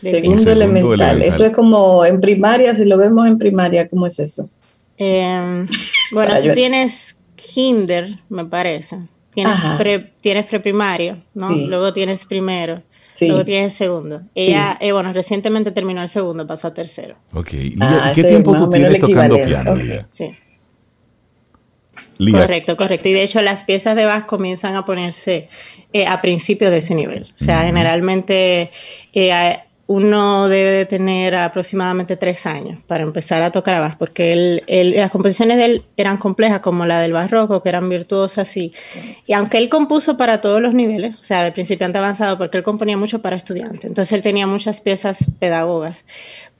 [0.00, 1.22] Segundo, elemental.
[1.22, 4.48] Eso es como en primaria, si lo vemos en primaria, ¿cómo es eso?
[4.98, 5.66] Em,
[6.12, 8.98] bueno, tú tienes kinder, me parece.
[9.32, 11.50] Tienes, pre, tienes preprimario, ¿no?
[11.50, 12.82] Luego tienes primero.
[13.20, 14.22] Luego tienes segundo.
[14.34, 17.16] Ella, eh, bueno, recientemente terminó el segundo, pasó a tercero.
[17.32, 17.50] Ok.
[17.80, 19.74] Ah, ¿Qué tiempo tú tienes tocando piano,
[20.12, 20.34] Sí.
[22.18, 23.08] Correcto, correcto.
[23.08, 25.48] Y de hecho las piezas de Bach comienzan a ponerse
[25.92, 27.24] eh, a principios de ese nivel.
[27.24, 28.70] O sea, generalmente
[29.12, 34.62] eh, uno debe de tener aproximadamente tres años para empezar a tocar a Bach, porque
[34.66, 38.72] las composiciones de él eran complejas, como la del barroco, que eran virtuosas, y,
[39.26, 42.64] y aunque él compuso para todos los niveles, o sea, de principiante avanzado, porque él
[42.64, 46.04] componía mucho para estudiantes, entonces él tenía muchas piezas pedagogas,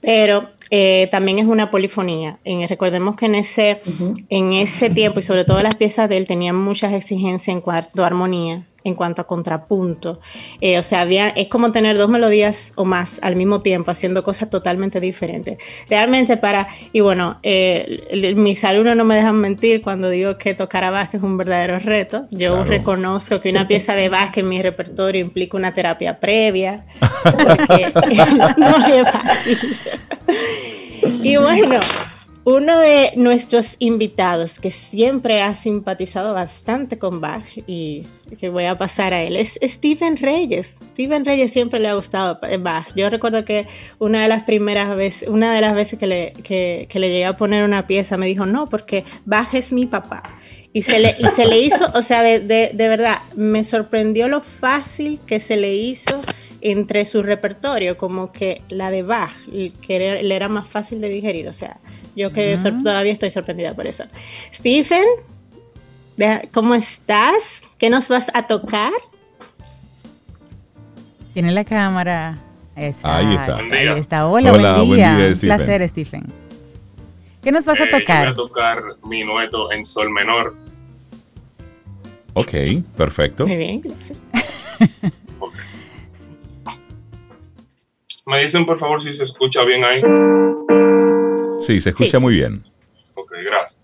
[0.01, 2.39] pero eh, también es una polifonía.
[2.69, 3.81] recordemos que en ese,
[4.29, 8.03] en ese tiempo, y sobre todo las piezas de él, tenían muchas exigencias en cuanto
[8.03, 10.21] a armonía, en cuanto a contrapunto.
[10.61, 14.23] Eh, o sea, había, es como tener dos melodías o más al mismo tiempo, haciendo
[14.23, 15.59] cosas totalmente diferentes.
[15.91, 20.85] Realmente para, y bueno, eh, mis alumnos no me dejan mentir cuando digo que tocar
[20.85, 22.27] a Bach es un verdadero reto.
[22.31, 26.87] Yo reconozco que una pieza de Bach en mi repertorio implica una terapia previa,
[27.25, 27.93] porque
[28.57, 29.77] no es fácil.
[31.25, 31.81] Y bueno,
[32.47, 38.05] uno de nuestros invitados que siempre ha simpatizado bastante con Bach y
[38.39, 40.77] que voy a pasar a él es Stephen Reyes.
[40.93, 42.87] Stephen Reyes siempre le ha gustado Bach.
[42.95, 43.67] Yo recuerdo que
[43.99, 47.37] una de las primeras veces, una de las veces que le, que, le llegué a
[47.37, 50.23] poner una pieza me dijo no, porque Bach es mi papá.
[50.73, 54.29] Y se le, y se le hizo, o sea, de, de, de verdad, me sorprendió
[54.29, 56.21] lo fácil que se le hizo
[56.71, 59.33] entre su repertorio, como que la de Bach,
[59.81, 61.47] que le era más fácil de digerir.
[61.47, 61.79] O sea,
[62.17, 64.03] yo que todavía estoy sorprendida por eso.
[64.53, 65.05] Stephen,
[66.53, 67.61] ¿cómo estás?
[67.79, 68.93] ¿Qué nos vas a tocar?
[71.35, 72.37] Tiene la cámara.
[72.75, 73.17] Ahí está.
[73.17, 74.27] Ahí está.
[74.27, 74.51] Hola,
[74.83, 75.31] buen día.
[75.33, 76.25] Un placer, Stephen.
[77.45, 78.27] ¿Qué nos vas a tocar?
[78.29, 80.57] Eh, voy a tocar minueto en sol menor.
[82.35, 82.53] Ok,
[82.97, 83.47] perfecto.
[83.47, 85.13] Muy bien, gracias.
[88.27, 90.03] Me dicen por favor si se escucha bien ahí.
[91.63, 92.65] Sí, se escucha muy bien.
[93.15, 93.81] Ok, gracias.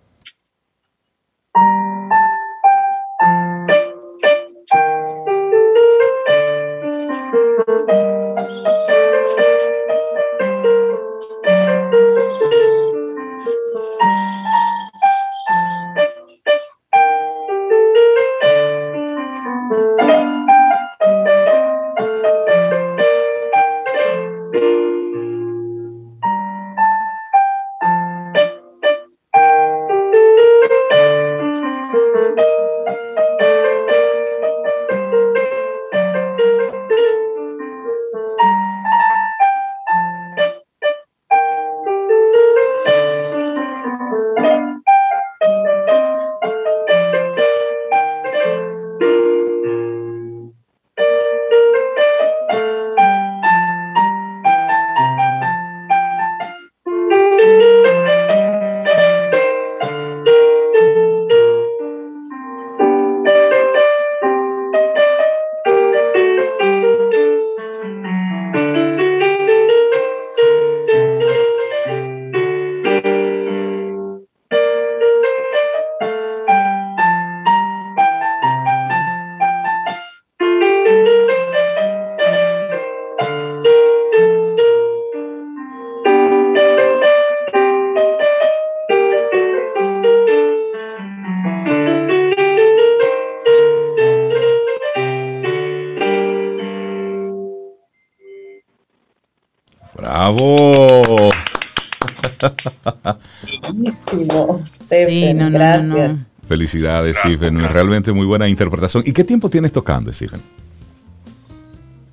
[105.51, 106.27] Gracias.
[106.49, 107.63] Felicidades, Stephen.
[107.63, 109.03] Realmente muy buena interpretación.
[109.07, 110.43] ¿Y qué tiempo tienes tocando, Stephen?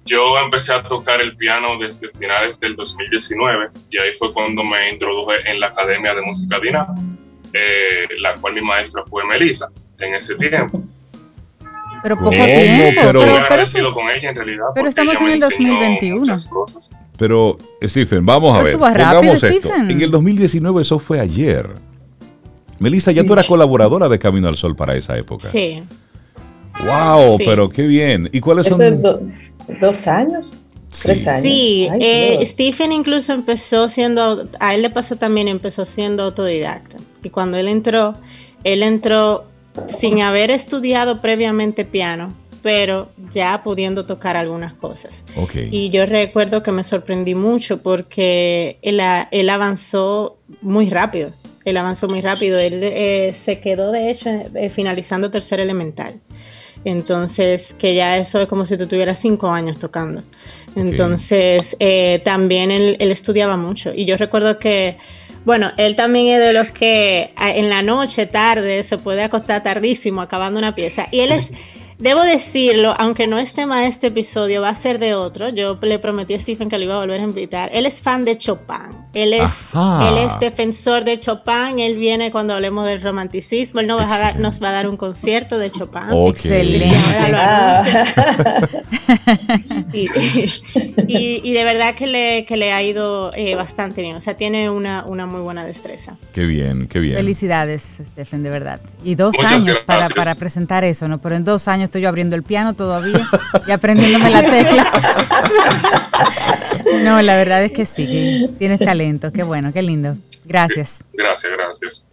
[0.05, 4.89] Yo empecé a tocar el piano desde finales del 2019 y ahí fue cuando me
[4.89, 6.87] introduje en la Academia de Música Dina,
[7.53, 10.78] eh, la cual mi maestra fue Melissa en ese tiempo.
[12.01, 13.01] Pero poco tiempo.
[13.11, 14.65] Pero, pero, con ella en realidad.
[14.75, 16.35] Pero estamos en el 2021.
[17.17, 18.77] Pero, Stephen, vamos a ver.
[18.77, 19.73] Pongamos esto.
[19.75, 21.69] En el 2019 eso fue ayer.
[22.79, 25.49] Melissa, ya tú eras colaboradora de Camino al Sol para esa época.
[25.51, 25.83] Sí.
[26.85, 28.29] Wow, pero qué bien.
[28.31, 29.01] ¿Y cuáles son?
[29.01, 30.55] dos años.
[31.03, 31.43] Tres años.
[31.43, 36.97] Sí, eh, Stephen incluso empezó siendo, a él le pasó también, empezó siendo autodidacta.
[37.21, 38.15] Y cuando él entró,
[38.63, 39.45] él entró
[39.99, 45.23] sin haber estudiado previamente piano, pero ya pudiendo tocar algunas cosas.
[45.71, 49.01] Y yo recuerdo que me sorprendí mucho porque él,
[49.31, 51.31] él avanzó muy rápido.
[51.65, 52.59] Él avanzó muy rápido.
[52.59, 56.15] Él eh, se quedó, de hecho, eh, finalizando tercer elemental.
[56.85, 60.23] Entonces, que ya eso es como si tú tuvieras cinco años tocando.
[60.75, 63.91] Entonces, eh, también él, él, estudiaba mucho.
[63.93, 64.97] Y yo recuerdo que,
[65.45, 70.21] bueno, él también es de los que en la noche, tarde, se puede acostar tardísimo
[70.21, 71.05] acabando una pieza.
[71.11, 71.51] Y él es...
[71.99, 75.49] Debo decirlo, aunque no es tema de este episodio, va a ser de otro.
[75.49, 77.69] Yo le prometí a Stephen que lo iba a volver a invitar.
[77.73, 79.09] Él es fan de Chopin.
[79.13, 81.79] Él es, él es defensor de Chopin.
[81.79, 83.81] Él viene cuando hablemos del romanticismo.
[83.81, 86.03] Él nos va a dar, nos va a dar un concierto de Chopin.
[86.29, 86.95] Excelente.
[91.05, 94.15] y, de verdad que le, que le ha ido eh, bastante bien.
[94.15, 96.15] O sea, tiene una, una muy buena destreza.
[96.31, 97.17] Qué bien, qué bien.
[97.17, 98.79] Felicidades, Stephen, de verdad.
[99.03, 101.17] Y dos años para, para presentar eso, ¿no?
[101.17, 103.27] Pero en dos años estoy abriendo el piano todavía
[103.67, 104.91] y aprendiéndome la tecla.
[107.03, 110.15] no, la verdad es que sí, tienes talento, qué bueno, qué lindo.
[110.45, 111.03] Gracias.
[111.13, 112.07] Gracias, gracias.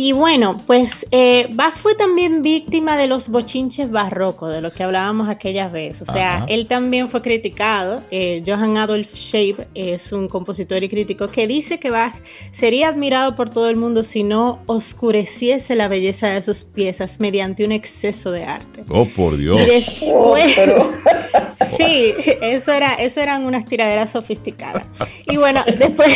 [0.00, 4.84] Y bueno, pues eh, Bach fue también víctima de los bochinches barrocos, de los que
[4.84, 6.08] hablábamos aquellas veces.
[6.08, 8.00] O sea, él también fue criticado.
[8.12, 12.14] Eh, Johann Adolf Scheib es un compositor y crítico que dice que Bach
[12.52, 17.64] sería admirado por todo el mundo si no oscureciese la belleza de sus piezas mediante
[17.64, 18.84] un exceso de arte.
[18.88, 19.58] Oh, por Dios.
[19.66, 20.56] después,
[21.68, 24.84] sí, eso, era, eso eran unas tiraderas sofisticadas.
[25.26, 26.08] Y bueno, después,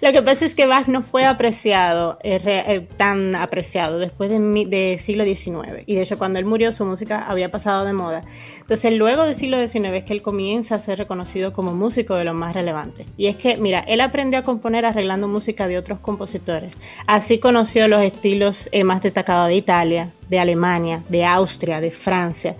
[0.00, 4.98] lo que pasa es que Bach no fue apreciado eh, tan apreciado después del de
[4.98, 5.82] siglo XIX.
[5.86, 8.24] Y de hecho, cuando él murió, su música había pasado de moda.
[8.60, 12.24] Entonces, luego del siglo XIX es que él comienza a ser reconocido como músico de
[12.24, 13.06] lo más relevante.
[13.16, 16.74] Y es que, mira, él aprendió a componer arreglando música de otros compositores.
[17.06, 22.56] Así conoció los estilos eh, más destacados de Italia, de Alemania, de Austria, de Francia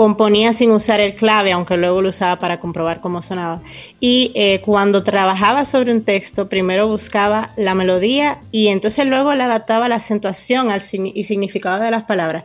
[0.00, 3.60] componía sin usar el clave, aunque luego lo usaba para comprobar cómo sonaba.
[4.00, 9.42] Y eh, cuando trabajaba sobre un texto, primero buscaba la melodía y entonces luego le
[9.42, 12.44] adaptaba la acentuación al, y significado de las palabras.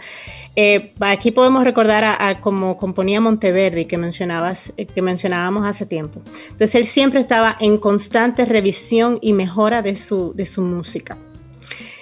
[0.58, 6.20] Eh, aquí podemos recordar a, cómo componía Monteverdi que mencionabas, eh, que mencionábamos hace tiempo.
[6.50, 11.18] Entonces él siempre estaba en constante revisión y mejora de su, de su música.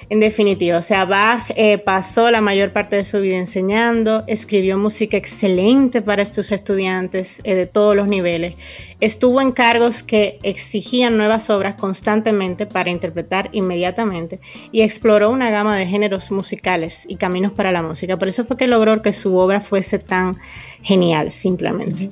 [0.09, 4.77] En definitiva, o sea, Bach eh, pasó la mayor parte de su vida enseñando, escribió
[4.77, 8.55] música excelente para sus estudiantes eh, de todos los niveles,
[8.99, 14.39] estuvo en cargos que exigían nuevas obras constantemente para interpretar inmediatamente
[14.71, 18.17] y exploró una gama de géneros musicales y caminos para la música.
[18.17, 20.37] Por eso fue que logró que su obra fuese tan
[20.81, 22.09] genial, simplemente.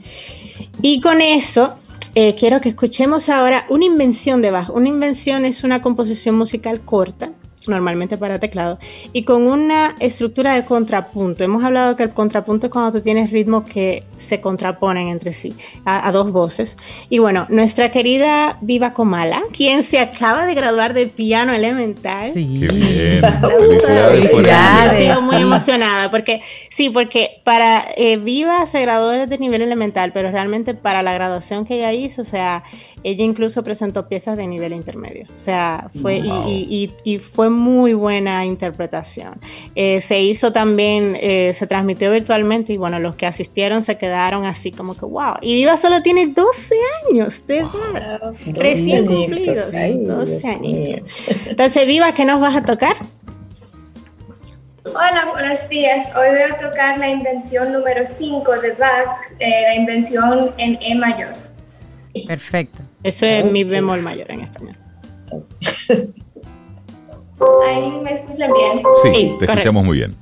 [0.82, 1.76] Y con eso
[2.16, 4.70] eh, quiero que escuchemos ahora una invención de Bach.
[4.70, 7.32] Una invención es una composición musical corta
[7.68, 8.80] normalmente para teclado,
[9.14, 11.44] y con una estructura de contrapunto.
[11.44, 15.56] Hemos hablado que el contrapunto es cuando tú tienes ritmos que se contraponen entre sí,
[15.86, 16.78] a, dos voces.
[17.10, 22.28] Y bueno, nuestra querida Viva Comala, quien se acaba de graduar de piano elemental.
[22.30, 22.60] Sí.
[22.60, 23.22] Qué bien.
[24.12, 25.22] Felicidades.
[25.22, 30.74] muy emocionada, porque sí, porque para eh, Viva se graduó de nivel elemental, pero realmente
[30.74, 32.64] para la graduación que ella hizo, o sea,
[33.04, 35.28] ella incluso presentó piezas de nivel intermedio.
[35.34, 39.40] O sea, fue y, fue muy buena interpretación.
[39.76, 44.46] Eh, se hizo también, eh, se transmitió virtualmente y bueno, los que asistieron se quedaron
[44.46, 45.36] así como que wow.
[45.42, 46.76] Y Viva solo tiene 12
[47.10, 48.34] años de edad.
[48.54, 49.72] Recién cumplidos.
[49.72, 51.02] 12 años.
[51.48, 52.96] Entonces, Viva, ¿qué nos vas a tocar?
[54.84, 56.12] Hola, buenos días.
[56.16, 60.96] Hoy voy a tocar la invención número 5 de Bach, eh, la invención en E
[60.96, 61.34] mayor.
[62.28, 62.80] Perfecto.
[63.04, 64.78] Eso es mi bemol mayor en español.
[67.66, 68.84] Ahí me escuchan bien.
[69.04, 70.16] Sí, te escuchamos muy bien.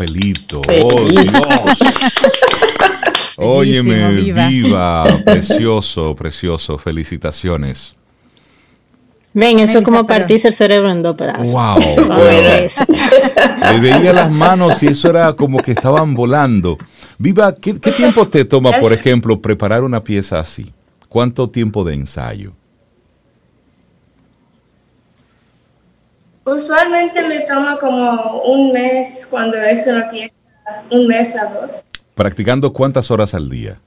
[0.00, 0.62] Papelito.
[0.82, 1.34] ¡Oh, Dios!
[3.36, 5.22] Óyeme, viva.
[5.24, 6.78] Precioso, precioso.
[6.78, 7.94] Felicitaciones.
[9.32, 11.48] Ven, eso es como partirse el cerebro en dos pedazos.
[11.48, 11.78] ¡Wow!
[13.72, 16.76] Le veía las manos y eso era como que estaban volando.
[17.16, 20.72] Viva, ¿qué, tiempo te toma, por ejemplo, preparar una pieza así?
[21.08, 22.52] ¿Cuánto tiempo de ensayo?
[26.70, 30.32] Usualmente me toma como un mes cuando es una pieza,
[30.88, 31.84] un mes a dos.
[32.14, 33.80] ¿Practicando cuántas horas al día?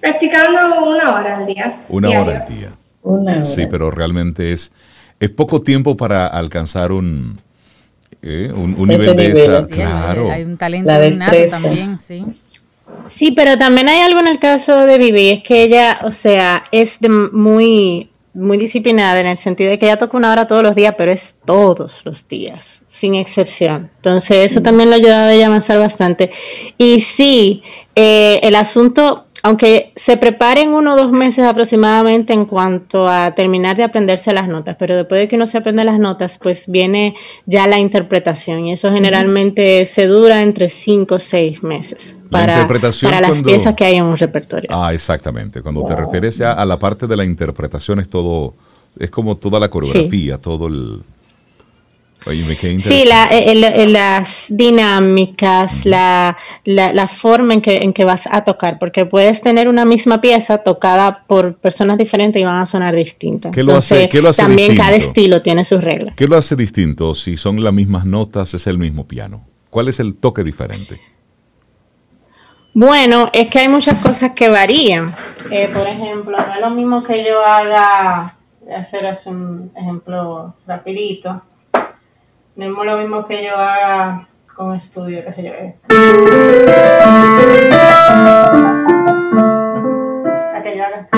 [0.00, 1.80] Practicando una hora al día.
[1.88, 3.42] Una hora al día.
[3.42, 4.70] Sí, pero realmente es,
[5.18, 7.40] es poco tiempo para alcanzar un,
[8.22, 9.66] eh, un, nivel, de esa.
[9.66, 10.30] claro.
[10.30, 10.92] Hay un talento
[11.50, 12.24] también, sí.
[13.08, 16.62] Sí, pero también hay algo en el caso de Vivi, es que ella, o sea,
[16.70, 20.62] es de muy, muy disciplinada en el sentido de que ella toca una hora todos
[20.62, 23.90] los días, pero es todos los días, sin excepción.
[23.96, 24.62] Entonces, eso mm.
[24.64, 26.32] también lo ha ayudado a ella a avanzar bastante.
[26.76, 27.62] Y sí,
[27.94, 33.76] eh, el asunto aunque se preparen uno o dos meses aproximadamente en cuanto a terminar
[33.76, 37.14] de aprenderse las notas, pero después de que uno se aprende las notas, pues viene
[37.44, 43.20] ya la interpretación y eso generalmente se dura entre cinco o seis meses para, para
[43.20, 44.70] las piezas que hay en un repertorio.
[44.72, 45.60] Ah, exactamente.
[45.60, 48.54] Cuando te refieres ya a la parte de la interpretación es todo,
[48.98, 51.02] es como toda la coreografía, todo el
[52.78, 59.42] Sí, las dinámicas, la, la, forma en que, en que vas a tocar, porque puedes
[59.42, 63.52] tener una misma pieza tocada por personas diferentes y van a sonar distintas.
[63.52, 66.14] ¿Qué lo hace, también cada estilo tiene sus reglas.
[66.16, 67.14] ¿Qué lo hace distinto?
[67.14, 69.44] Si son las mismas notas, es el mismo piano.
[69.68, 71.00] ¿Cuál es el toque diferente?
[72.72, 75.14] Bueno, es que hay muchas cosas que varían.
[75.50, 78.34] Eh, por ejemplo, no es lo mismo que yo haga,
[78.74, 81.42] hacer un ejemplo rapidito
[82.56, 85.50] no es lo mismo que yo haga con estudio, qué sé yo.
[85.50, 85.74] Eh.
[90.54, 91.08] A que yo haga.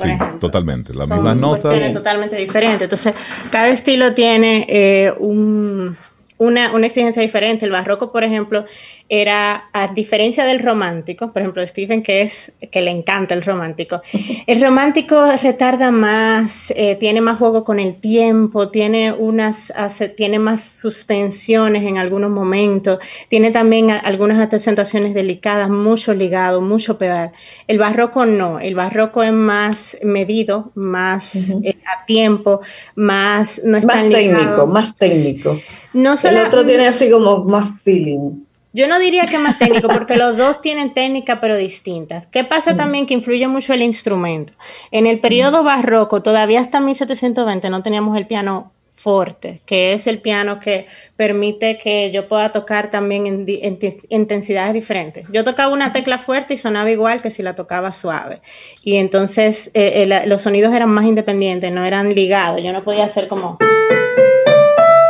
[0.00, 0.94] Sí, totalmente.
[0.94, 1.92] Las mismas notas.
[1.92, 2.82] totalmente diferentes.
[2.82, 3.14] Entonces,
[3.50, 5.96] cada estilo tiene eh, un,
[6.40, 7.66] una, una, exigencia diferente.
[7.66, 8.64] El barroco, por ejemplo,
[9.10, 13.98] era, a diferencia del romántico, por ejemplo, Stephen, que es que le encanta el romántico,
[14.46, 19.70] el romántico retarda más, eh, tiene más juego con el tiempo, tiene, unas,
[20.16, 27.32] tiene más suspensiones en algunos momentos, tiene también algunas acentuaciones delicadas, mucho ligado, mucho pedal.
[27.66, 32.62] El barroco no, el barroco es más medido, más eh, a tiempo,
[32.94, 33.60] más...
[33.62, 35.58] No es más técnico, más técnico.
[35.92, 38.44] No el otro tiene así como más feeling.
[38.72, 42.28] Yo no diría que más técnico, porque los dos tienen técnica pero distintas.
[42.28, 42.76] ¿Qué pasa mm.
[42.76, 43.06] también?
[43.06, 44.52] Que influye mucho el instrumento.
[44.92, 45.66] En el periodo mm.
[45.66, 50.86] barroco, todavía hasta 1720, no teníamos el piano fuerte, que es el piano que
[51.16, 53.78] permite que yo pueda tocar también en,
[54.10, 55.26] intensidades diferentes.
[55.32, 58.40] Yo tocaba una tecla fuerte y sonaba igual que si la tocaba suave.
[58.84, 62.62] Y entonces eh, eh, los sonidos eran más independientes, no eran ligados.
[62.62, 63.58] Yo no podía hacer como...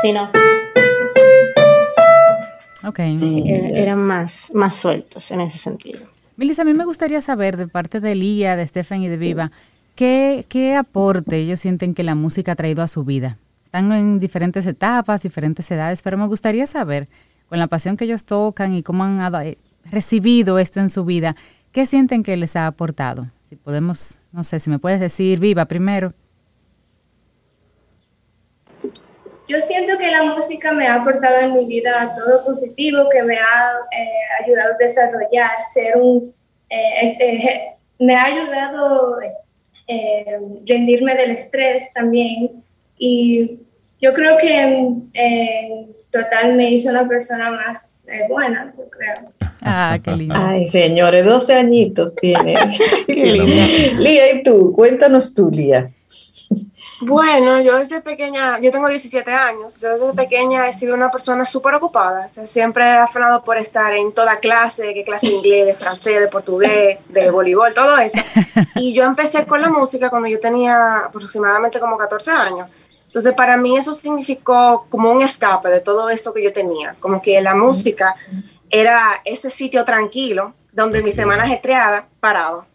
[0.03, 0.31] Sino...
[2.83, 3.15] Okay.
[3.75, 6.01] eran más, más sueltos en ese sentido.
[6.37, 9.53] Melissa, a mí me gustaría saber de parte de Lía, de Stefan y de Viva,
[9.95, 13.37] ¿qué, ¿qué aporte ellos sienten que la música ha traído a su vida?
[13.65, 17.09] Están en diferentes etapas, diferentes edades, pero me gustaría saber,
[17.49, 19.59] con la pasión que ellos tocan y cómo han eh,
[19.91, 21.37] recibido esto en su vida,
[21.73, 23.29] ¿qué sienten que les ha aportado?
[23.49, 26.15] Si podemos, no sé, si me puedes decir, Viva primero.
[29.51, 33.37] Yo siento que la música me ha aportado en mi vida todo positivo, que me
[33.37, 36.33] ha eh, ayudado a desarrollar, ser un...
[36.69, 39.25] Eh, este, me ha ayudado a
[39.89, 40.39] eh,
[40.69, 42.63] rendirme del estrés también
[42.97, 43.59] y
[44.01, 45.11] yo creo que en,
[46.13, 49.33] total me hizo una persona más buena, yo creo.
[49.63, 50.35] Ah, qué lindo.
[50.39, 52.55] Ay, señores, 12 añitos tiene.
[53.09, 54.01] qué lindo.
[54.01, 54.73] Lía, ¿y tú?
[54.73, 55.91] Cuéntanos tú, Lía.
[57.01, 61.47] Bueno, yo desde pequeña, yo tengo 17 años, yo desde pequeña he sido una persona
[61.47, 65.75] súper ocupada, siempre he afanado por estar en toda clase, que clase de inglés, de
[65.75, 68.21] francés, de portugués, de voleibol, todo eso.
[68.75, 72.69] Y yo empecé con la música cuando yo tenía aproximadamente como 14 años.
[73.07, 77.23] Entonces para mí eso significó como un escape de todo eso que yo tenía, como
[77.23, 78.15] que la música
[78.69, 82.67] era ese sitio tranquilo donde mi semana ajetreada paraba.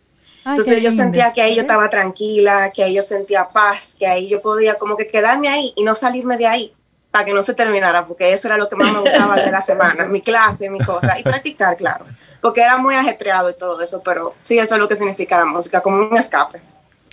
[0.45, 4.27] Entonces yo sentía que ahí yo estaba tranquila, que ahí yo sentía paz, que ahí
[4.27, 6.73] yo podía como que quedarme ahí y no salirme de ahí
[7.09, 9.61] para que no se terminara, porque eso era lo que más me gustaba de la
[9.61, 12.05] semana, mi clase, mi cosa, y practicar, claro,
[12.41, 15.45] porque era muy ajetreado y todo eso, pero sí, eso es lo que significa la
[15.45, 16.59] música, como un escape.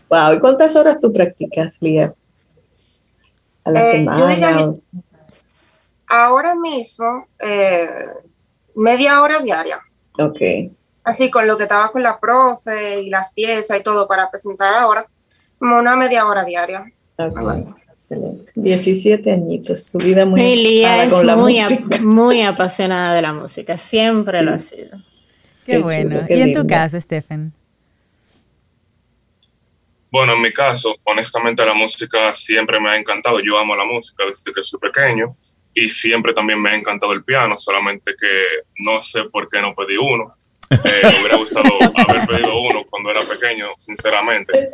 [0.08, 2.12] Wow, ¿y cuántas horas tú practicas, Lía?
[3.64, 4.74] a la Eh, yo diría semana.
[6.08, 8.06] Ahora mismo, eh,
[8.74, 9.80] media hora diaria.
[10.18, 10.40] Ok.
[11.04, 14.72] Así con lo que estaba con la profe y las piezas y todo para presentar
[14.74, 15.06] ahora,
[15.58, 16.84] como una media hora diaria.
[17.92, 18.50] Excelente.
[18.54, 21.96] 17 añitos, su vida muy Elia es con la muy, ap- música.
[22.02, 24.98] muy apasionada de la música, siempre lo ha sido.
[25.64, 26.10] Qué, Qué bueno.
[26.16, 27.52] chulo, qué y en tu caso, Stephen.
[30.10, 33.40] Bueno, en mi caso, honestamente la música siempre me ha encantado.
[33.40, 35.34] Yo amo la música desde que soy pequeño
[35.74, 38.28] y siempre también me ha encantado el piano, solamente que
[38.78, 40.34] no sé por qué no pedí uno.
[40.72, 44.70] Eh, me hubiera gustado haber pedido uno cuando era pequeño, sinceramente.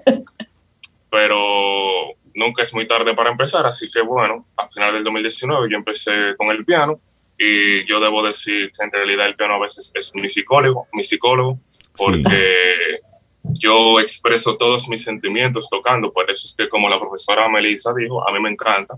[1.11, 5.77] Pero nunca es muy tarde para empezar, así que bueno, a final del 2019 yo
[5.77, 7.01] empecé con el piano
[7.39, 11.05] y yo debo decir que en realidad el piano a veces es mi psicólogo, mi
[11.05, 11.59] psicólogo,
[11.97, 13.01] porque
[13.45, 18.27] yo expreso todos mis sentimientos tocando, por eso es que como la profesora Melissa dijo,
[18.29, 18.95] a mí me encanta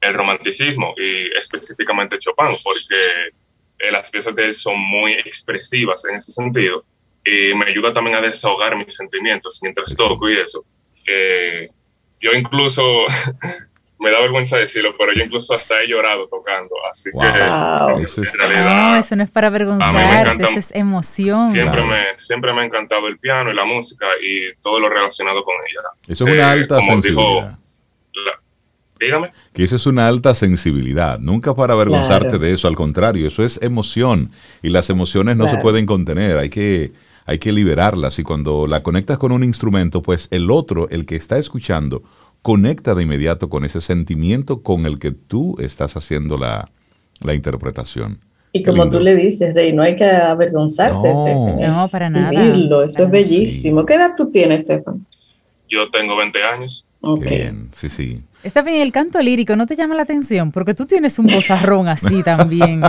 [0.00, 2.94] el romanticismo y específicamente Chopin, porque
[3.80, 6.84] eh, las piezas de él son muy expresivas en ese sentido
[7.24, 10.64] y me ayuda también a desahogar mis sentimientos mientras toco y eso.
[11.06, 11.68] Eh,
[12.18, 12.82] yo incluso,
[13.98, 17.96] me da vergüenza decirlo, pero yo incluso hasta he llorado tocando, así Wow.
[17.98, 20.48] que Eso es- en realidad No, eso no es para A mí me avergonzarte, encanta-
[20.48, 21.50] eso es emoción.
[21.52, 21.86] siempre, Claro.
[21.86, 25.54] me, siempre me ha encantado el piano y la música y todo lo relacionado con
[25.56, 25.88] ella.
[26.04, 27.58] Eso es una Eh, alta como dijo- sensibilidad.
[28.12, 28.40] La-
[29.00, 29.32] dígame.
[29.54, 32.38] Que eso es una alta sensibilidad, nunca para avergonzarte Claro.
[32.40, 34.30] de eso, al contrario, eso es emoción
[34.62, 36.92] y las emociones no se pueden contener, hay que,
[37.26, 41.16] hay que liberarlas y cuando la conectas con un instrumento, pues el otro, el que
[41.16, 42.02] está escuchando,
[42.42, 46.68] conecta de inmediato con ese sentimiento con el que tú estás haciendo la,
[47.22, 48.18] la interpretación.
[48.52, 48.98] Y como lindo.
[48.98, 51.22] tú le dices, Rey, no hay que avergonzarse, No.
[51.22, 52.30] Stephen, No, para nada.
[52.42, 53.86] vivirlo, eso Para es bellísimo.
[53.86, 55.06] ¿Qué edad tú tienes, Stephen?
[55.68, 56.84] Yo tengo 20 años.
[57.02, 57.22] Ok.
[57.22, 58.20] Qué bien, sí, sí.
[58.42, 61.88] Está bien, el canto lírico no te llama la atención porque tú tienes un bozarrón
[61.88, 62.80] así también.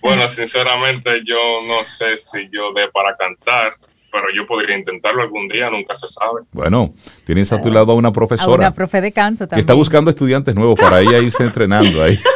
[0.00, 3.72] Bueno, sinceramente yo no sé si yo dé para cantar,
[4.12, 6.42] pero yo podría intentarlo algún día, nunca se sabe.
[6.52, 9.60] Bueno, tienes a tu lado a una A profesora una profe de canto que también.
[9.60, 12.18] está buscando estudiantes nuevos para ella irse entrenando ahí.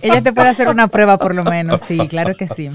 [0.00, 2.70] Ella te puede hacer una prueba por lo menos, sí, claro que sí.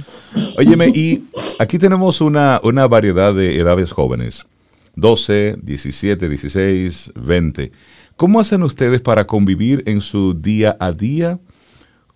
[0.58, 1.24] Óyeme, y
[1.58, 4.45] aquí tenemos una, una variedad de edades jóvenes.
[4.97, 7.71] 12, 17, 16, 20.
[8.17, 11.39] ¿Cómo hacen ustedes para convivir en su día a día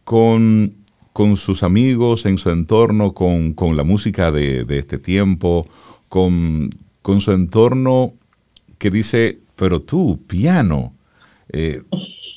[0.04, 0.76] con,
[1.14, 5.68] con sus amigos, en su entorno, con, con la música de, de este tiempo,
[6.10, 6.72] con,
[7.04, 8.16] con su entorno
[8.80, 10.96] que dice, pero tú, piano,
[11.50, 11.84] eh,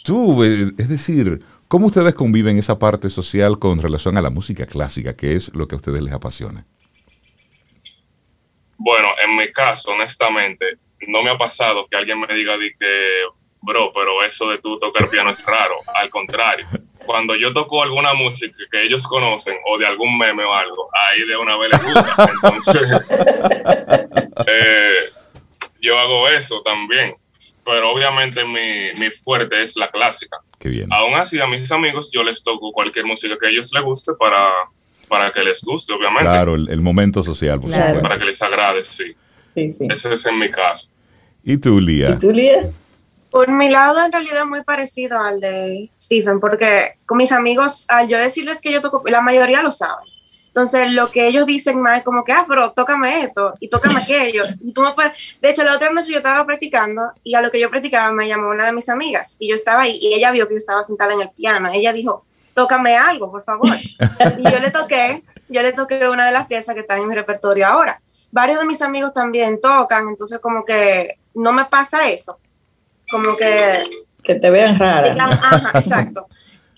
[0.04, 4.66] tú, eh, es decir, ¿cómo ustedes conviven esa parte social con relación a la música
[4.66, 6.66] clásica, que es lo que a ustedes les apasiona?
[8.76, 13.22] Bueno, en mi caso, honestamente, no me ha pasado que alguien me diga de que,
[13.60, 15.76] bro, pero eso de tú tocar piano es raro.
[15.94, 16.66] Al contrario,
[17.04, 21.26] cuando yo toco alguna música que ellos conocen o de algún meme o algo, ahí
[21.26, 22.16] de una vez les gusta.
[22.34, 23.00] Entonces,
[24.46, 24.94] eh,
[25.80, 27.14] yo hago eso también.
[27.64, 30.36] Pero obviamente mi, mi fuerte es la clásica.
[30.58, 30.92] Qué bien.
[30.92, 34.12] Aún así, a mis amigos yo les toco cualquier música que a ellos les guste
[34.18, 34.52] para,
[35.04, 36.24] para que les guste, obviamente.
[36.24, 38.02] Claro, el, el momento social, por Claro.
[38.02, 39.14] Para que les agrade, sí.
[39.48, 39.86] Sí, sí.
[39.88, 40.88] Ese es en mi caso.
[41.42, 42.18] ¿Y tú, ¿Y Lía?
[42.18, 42.68] tú, Lía?
[43.30, 47.86] Por mi lado, en realidad es muy parecido al de Stephen, porque con mis amigos,
[47.88, 50.06] al yo decirles que yo toco, la mayoría lo saben.
[50.54, 54.00] Entonces, lo que ellos dicen más es como que, ah, pero tócame esto y tócame
[54.00, 54.44] aquello.
[54.62, 55.12] Y tú me puedes.
[55.42, 58.28] De hecho, la otra noche yo estaba practicando y a lo que yo practicaba me
[58.28, 60.84] llamó una de mis amigas y yo estaba ahí y ella vio que yo estaba
[60.84, 61.70] sentada en el piano.
[61.72, 63.68] Ella dijo, tócame algo, por favor.
[64.38, 67.14] Y yo le toqué, yo le toqué una de las piezas que están en mi
[67.14, 68.00] repertorio ahora.
[68.30, 72.38] Varios de mis amigos también tocan, entonces, como que no me pasa eso.
[73.10, 73.74] Como que
[74.22, 75.12] Que te vean rara.
[75.12, 76.26] Digan, ajá, exacto.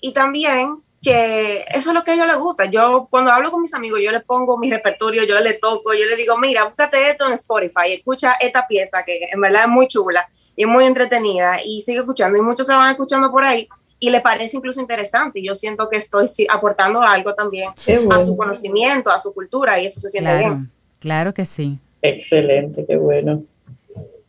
[0.01, 2.65] Y también que eso es lo que a ellos les gusta.
[2.65, 6.05] Yo cuando hablo con mis amigos, yo les pongo mi repertorio, yo les toco, yo
[6.05, 9.87] les digo, mira, búscate esto en Spotify, escucha esta pieza que en verdad es muy
[9.87, 13.69] chula y es muy entretenida y sigue escuchando y muchos se van escuchando por ahí
[13.99, 17.95] y le parece incluso interesante y yo siento que estoy sí, aportando algo también Qué
[17.95, 18.19] a bueno.
[18.23, 20.71] su conocimiento, a su cultura y eso se siente Claro, bien.
[20.99, 21.79] claro que sí.
[22.01, 23.43] Excelente, qué bueno.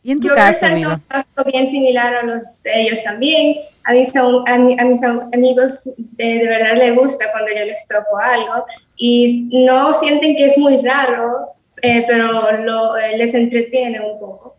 [0.01, 0.93] ¿Y en tu Yo caso, presento Viva?
[0.95, 3.57] un caso bien similar a los de ellos también.
[3.83, 7.65] A mis, a, mi- a mis am- amigos de, de verdad les gusta cuando yo
[7.65, 8.65] les toco algo
[8.95, 11.49] y no sienten que es muy raro,
[11.81, 14.55] eh, pero lo, eh, les entretiene un poco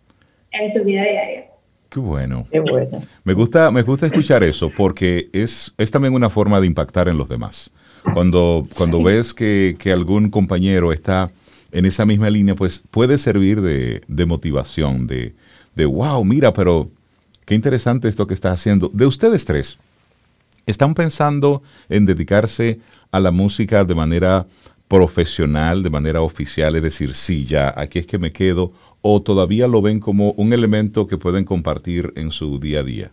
[0.52, 1.46] en su vida diaria.
[1.90, 2.46] Qué bueno.
[2.50, 3.02] Qué bueno.
[3.24, 7.18] Me gusta, me gusta escuchar eso porque es, es también una forma de impactar en
[7.18, 7.70] los demás.
[8.14, 11.30] Cuando, cuando ves que, que algún compañero está
[11.72, 15.34] en esa misma línea, pues puede servir de, de motivación, de,
[15.74, 16.88] de wow, mira, pero
[17.44, 18.90] qué interesante esto que estás haciendo.
[18.92, 19.76] De ustedes tres,
[20.66, 22.80] ¿están pensando en dedicarse
[23.10, 24.46] a la música de manera
[24.88, 26.76] profesional, de manera oficial?
[26.76, 28.72] Es decir, sí, ya, aquí es que me quedo,
[29.02, 33.12] o todavía lo ven como un elemento que pueden compartir en su día a día?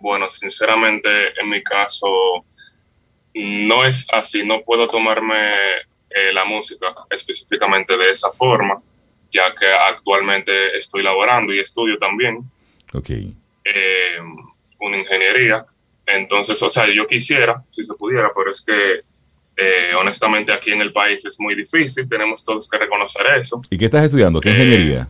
[0.00, 1.08] Bueno, sinceramente,
[1.40, 2.08] en mi caso,
[3.34, 4.44] no es así.
[4.44, 8.80] No puedo tomarme eh, la música específicamente de esa forma,
[9.30, 12.48] ya que actualmente estoy laborando y estudio también.
[12.94, 13.10] Ok.
[13.10, 14.18] Eh,
[14.80, 15.66] una ingeniería.
[16.06, 19.02] Entonces, o sea, yo quisiera, si se pudiera, pero es que
[19.58, 23.60] eh, honestamente aquí en el país es muy difícil, tenemos todos que reconocer eso.
[23.68, 24.40] ¿Y qué estás estudiando?
[24.40, 25.08] ¿Qué ingeniería?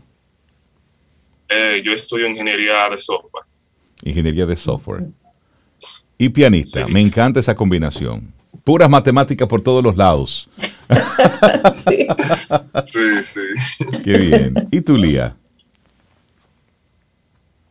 [1.83, 3.45] yo estudio ingeniería de software
[4.03, 5.05] ingeniería de software.
[6.17, 8.33] Y pianista, me encanta esa combinación.
[8.65, 10.49] Puras matemáticas por todos los lados.
[11.73, 12.09] sí.
[12.83, 13.85] sí, sí.
[14.05, 14.69] Qué bien.
[14.71, 15.37] ¿Y tú, Lía?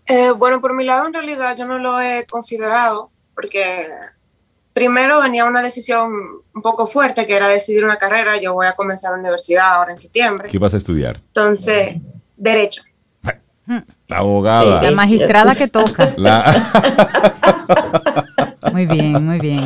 [0.05, 3.88] Eh, bueno, por mi lado, en realidad yo no lo he considerado porque
[4.78, 6.11] primero venía una decisión
[6.53, 8.39] un poco fuerte que era decidir una carrera.
[8.39, 10.49] Yo voy a comenzar la universidad ahora en septiembre.
[10.51, 11.17] ¿Qué vas a estudiar?
[11.17, 11.95] Entonces,
[12.36, 12.84] Derecho.
[14.07, 14.84] La abogada.
[14.84, 16.13] La magistrada que toca.
[18.71, 19.63] Muy bien, muy bien.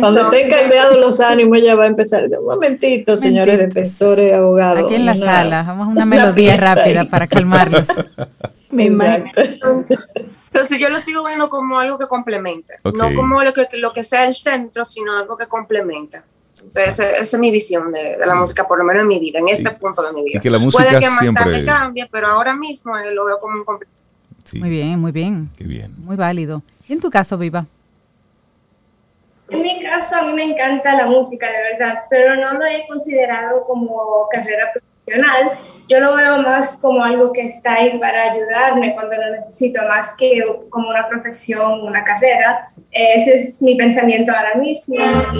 [0.00, 2.24] Cuando estén caldeados los ánimos, ella va a empezar.
[2.24, 4.84] Un momentito, señores defensores, abogados.
[4.84, 7.88] Aquí en la sala, vamos a una melodía rápida para calmarlos.
[8.72, 9.42] Exacto.
[10.52, 14.02] Entonces yo lo sigo viendo como algo que complementa, no como lo que, lo que
[14.02, 16.24] sea el centro, sino algo que complementa
[16.76, 19.70] esa, es mi visión de, la música, por lo menos en mi vida, en este
[19.72, 20.40] punto de mi vida.
[20.40, 21.44] que la música Puede que más siempre...
[21.44, 25.50] tarde cambie, pero ahora mismo eh, lo veo como un Muy bien, muy bien.
[25.56, 25.94] Qué bien.
[25.98, 26.62] Muy válido.
[26.88, 27.66] ¿Y en tu caso, Viva?
[29.50, 32.86] En mi caso, a mí me encanta la música, de verdad, pero no lo he
[32.86, 35.58] considerado como carrera profesional.
[35.88, 40.14] Yo lo veo más como algo que está ahí para ayudarme cuando lo necesito, más
[40.18, 42.70] que como una profesión, una carrera.
[42.90, 45.38] Ese es mi pensamiento ahora mismo y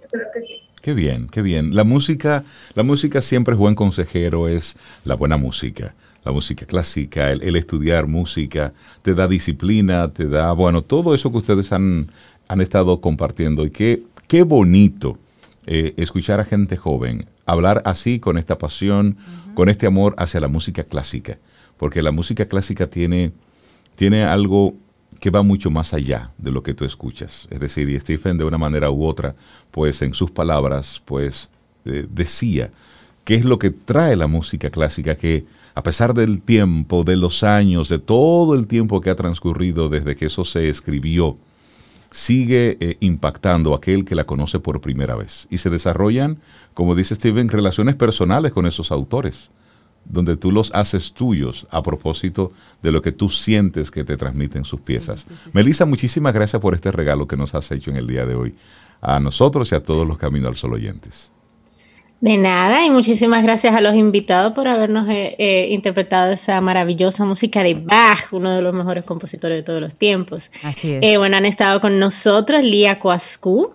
[0.00, 0.62] yo creo que sí.
[0.80, 1.74] Qué bien, qué bien.
[1.74, 2.44] La música,
[2.74, 5.94] la música siempre es buen consejero, es la buena música.
[6.24, 8.72] La música clásica, el, estudiar música,
[9.02, 12.10] te da disciplina, te da, bueno, todo eso que ustedes han,
[12.46, 13.64] han estado compartiendo.
[13.64, 15.18] Y qué, qué bonito
[15.66, 19.16] eh, escuchar a gente joven hablar así, con esta pasión,
[19.58, 21.36] con este amor hacia la música clásica.
[21.78, 23.32] Porque la música clásica tiene,
[23.96, 24.76] tiene algo
[25.18, 27.48] que va mucho más allá de lo que tú escuchas.
[27.50, 29.34] Es decir, y Stephen de una manera u otra,
[29.72, 31.50] pues en sus palabras, pues
[31.86, 32.70] eh, decía
[33.24, 35.44] qué es lo que trae la música clásica, que
[35.74, 40.14] a pesar del tiempo, de los años, de todo el tiempo que ha transcurrido desde
[40.14, 41.36] que eso se escribió,
[42.12, 45.48] sigue eh, impactando a aquel que la conoce por primera vez.
[45.50, 46.38] Y se desarrollan,
[46.78, 49.50] como dice Stephen, relaciones personales con esos autores
[50.04, 52.52] donde tú los haces tuyos a propósito
[52.82, 55.26] de lo que tú sientes que te transmiten sus piezas.
[55.52, 58.54] Melissa, muchísimas gracias por este regalo que nos has hecho en el día de hoy,
[59.00, 61.32] a nosotros y a todos los Camino al Sol oyentes.
[62.20, 67.24] De nada, y muchísimas gracias a los invitados por habernos eh, eh, interpretado esa maravillosa
[67.24, 70.52] música de Bach, uno de los mejores compositores de todos los tiempos.
[70.62, 71.02] Así es.
[71.02, 73.72] Eh, bueno, han estado con nosotros Lía Coascu,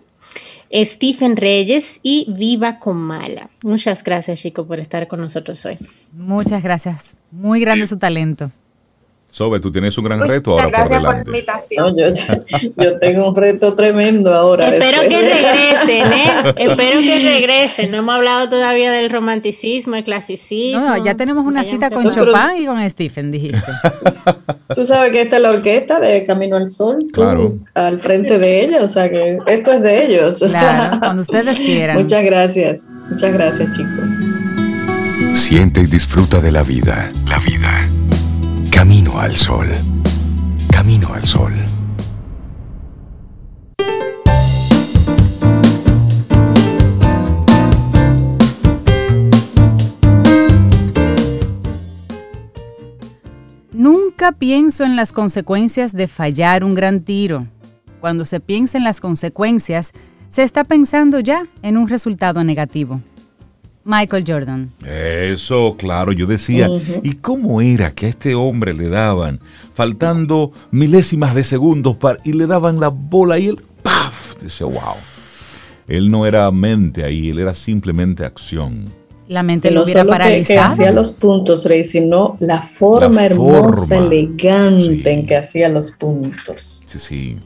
[0.74, 3.50] Stephen Reyes y Viva Comala.
[3.64, 5.78] Muchas gracias, Chico, por estar con nosotros hoy.
[6.12, 7.16] Muchas gracias.
[7.32, 8.52] Muy grande su talento.
[9.34, 11.46] Sobe, tú tienes un gran reto ahora por delante.
[12.78, 14.68] yo, tengo un reto tremendo ahora.
[14.70, 16.54] Espero que regresen, ¿eh?
[16.58, 17.90] Espero que regresen.
[17.90, 20.86] No hemos hablado todavía del romanticismo, el clasicismo.
[20.86, 23.64] No, ya tenemos una cita con Chopin y con Stephen, dijiste.
[24.76, 27.00] Tú sabes que esta es la orquesta de Camino al Sol.
[27.12, 27.58] claro.
[27.74, 30.46] Al frente de ella, o sea que esto es de ellos.
[30.48, 31.98] Claro, cuando ustedes quieran.
[31.98, 32.88] Muchas gracias.
[33.10, 34.12] Muchas gracias, chicos.
[35.34, 37.12] Siente y disfruta de la vida.
[37.28, 37.80] La vida
[38.76, 39.68] Camino al sol.
[40.72, 41.54] Camino al sol.
[53.72, 57.48] Nunca pienso en las consecuencias de fallar un gran tiro.
[58.02, 59.94] Cuando se piensa en las consecuencias,
[60.30, 63.02] se está pensando ya en un resultado negativo.
[63.86, 64.72] Michael Jordan.
[64.86, 66.70] Eso, claro, yo decía,
[67.04, 69.40] ¿y cómo era que a este hombre le daban,
[69.74, 74.42] faltando milésimas de segundos, para, y le daban la bola y él, ¡paf!
[74.42, 74.96] Dice, wow.
[75.88, 78.86] Él no era mente ahí, él era simplemente acción.
[79.28, 80.60] La mente lo hubiera paralizado.
[80.60, 86.84] Que, hacía los puntos, Rey, sino la forma hermosa, elegante en que hacía los puntos.
[86.88, 87.38] Sí, sí.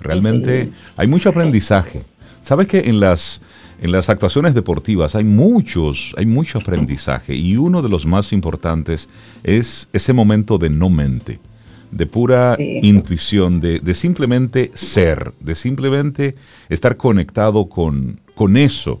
[0.00, 2.02] Realmente hay mucho aprendizaje.
[2.42, 3.40] ¿Sabes que en las
[3.80, 9.08] En las actuaciones deportivas hay muchos, hay mucho aprendizaje y uno de los más importantes
[9.44, 11.40] es ese momento de no mente,
[11.90, 16.36] de pura intuición, de, de, simplemente ser, de simplemente
[16.70, 19.00] estar conectado con, con eso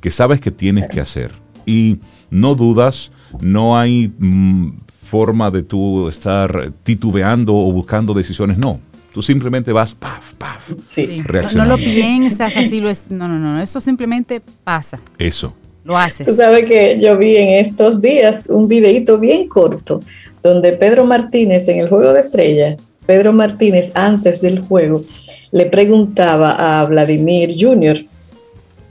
[0.00, 1.32] que sabes que tienes que hacer.
[1.64, 1.98] Y
[2.30, 8.80] no dudas, no hay mm, forma de tú estar titubeando o buscando decisiones, no.
[9.16, 11.22] Tú simplemente vas, paf, paf, sí.
[11.54, 15.00] No, lo piensas así, lo es, no, no, no, eso simplemente pasa.
[15.18, 15.54] Eso.
[15.84, 16.26] Lo haces.
[16.26, 20.02] Tú sabes que yo vi en estos días un videito bien corto
[20.42, 25.02] donde Pedro Martínez en el juego de estrellas, Pedro Martínez antes del juego,
[25.50, 26.50] le preguntaba
[26.82, 28.04] a Vladimir Jr.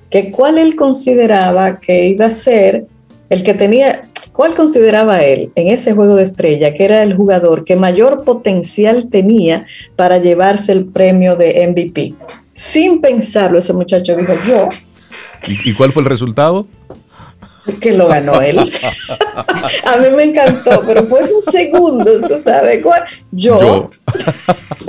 [0.09, 2.87] que cuál él consideraba que iba a ser
[3.29, 7.63] el que tenía, ¿Cuál consideraba él en ese juego de estrella que era el jugador
[7.63, 9.65] que mayor potencial tenía
[9.95, 12.13] para llevarse el premio de MVP?
[12.53, 14.67] Sin pensarlo, ese muchacho dijo yo.
[15.47, 16.67] ¿Y, cuál fue el resultado?
[17.79, 18.59] Que lo ganó él.
[19.85, 23.03] A mí me encantó, pero fue sus segundos, ¿tú sabes cuál?
[23.31, 23.89] Yo.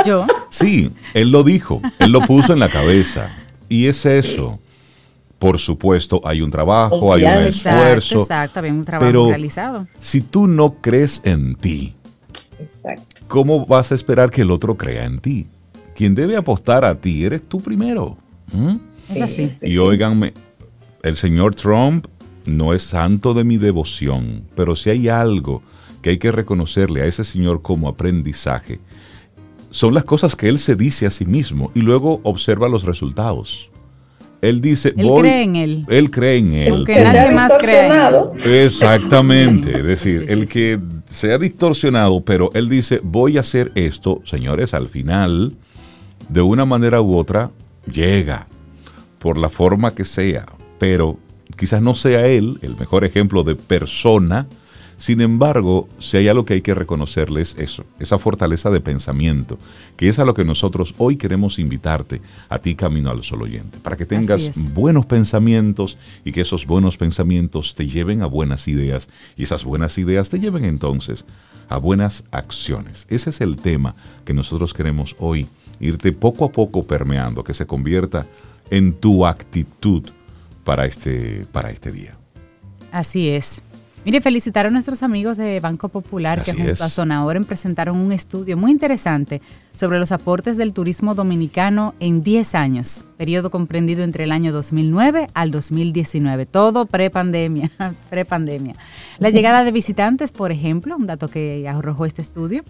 [0.04, 0.26] Yo.
[0.50, 3.30] Sí, él lo dijo, él lo puso en la cabeza.
[3.68, 4.58] Y es eso.
[5.46, 8.20] Por supuesto, hay un trabajo, hay un esfuerzo.
[8.20, 9.86] Exacto, había un trabajo pero realizado.
[9.98, 11.94] Si tú no crees en ti,
[13.28, 15.46] ¿cómo vas a esperar que el otro crea en ti?
[15.94, 18.18] Quien debe apostar a ti eres tú primero.
[18.52, 18.76] ¿Mm?
[19.08, 19.54] Es así.
[19.62, 20.34] y óiganme,
[21.04, 22.06] el señor Trump
[22.44, 25.62] no es santo de mi devoción, pero si hay algo
[26.02, 28.80] que hay que reconocerle a ese señor como aprendizaje,
[29.70, 33.70] son las cosas que él se dice a sí mismo y luego observa los resultados.
[34.42, 35.86] Él dice, él cree en él.
[35.88, 36.84] Él cree en él.
[36.84, 38.64] que nadie más cree.
[38.64, 39.78] Exactamente.
[39.78, 40.78] es decir, el que
[41.08, 45.56] se ha distorsionado, pero él dice, voy a hacer esto, señores, al final,
[46.28, 47.50] de una manera u otra,
[47.90, 48.46] llega,
[49.18, 50.46] por la forma que sea,
[50.78, 51.18] pero
[51.56, 54.46] quizás no sea él el mejor ejemplo de persona,
[54.98, 59.58] sin embargo, si hay algo que hay que reconocerles eso, esa fortaleza de pensamiento,
[59.96, 63.78] que es a lo que nosotros hoy queremos invitarte a ti camino al sol oyente,
[63.78, 69.08] para que tengas buenos pensamientos y que esos buenos pensamientos te lleven a buenas ideas
[69.36, 71.26] y esas buenas ideas te lleven entonces
[71.68, 73.06] a buenas acciones.
[73.10, 75.46] Ese es el tema que nosotros queremos hoy,
[75.78, 78.26] irte poco a poco permeando, que se convierta
[78.70, 80.04] en tu actitud
[80.64, 82.16] para este, para este día.
[82.92, 83.62] Así es.
[84.06, 88.56] Mire, felicitar a nuestros amigos de Banco Popular que junto a Sonaoren presentaron un estudio
[88.56, 89.42] muy interesante
[89.72, 95.26] sobre los aportes del turismo dominicano en 10 años, periodo comprendido entre el año 2009
[95.34, 97.72] al 2019, todo prepandemia,
[98.08, 98.76] prepandemia.
[99.18, 102.62] La llegada de visitantes, por ejemplo, un dato que arrojó este estudio,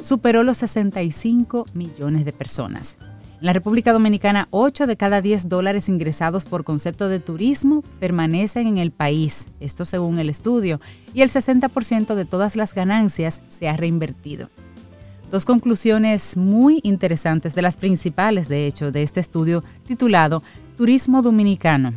[0.00, 2.98] superó los 65 millones de personas.
[3.44, 8.66] En la República Dominicana, 8 de cada 10 dólares ingresados por concepto de turismo permanecen
[8.66, 10.80] en el país, esto según el estudio,
[11.12, 14.48] y el 60% de todas las ganancias se ha reinvertido.
[15.30, 20.42] Dos conclusiones muy interesantes, de las principales, de hecho, de este estudio titulado
[20.78, 21.92] Turismo Dominicano,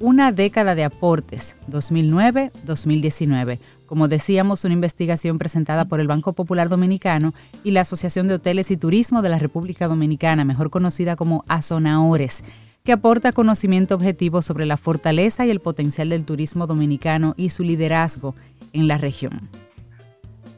[0.00, 3.60] una década de aportes, 2009-2019
[3.92, 8.70] como decíamos, una investigación presentada por el Banco Popular Dominicano y la Asociación de Hoteles
[8.70, 12.42] y Turismo de la República Dominicana, mejor conocida como ASONAORES,
[12.84, 17.64] que aporta conocimiento objetivo sobre la fortaleza y el potencial del turismo dominicano y su
[17.64, 18.34] liderazgo
[18.72, 19.50] en la región.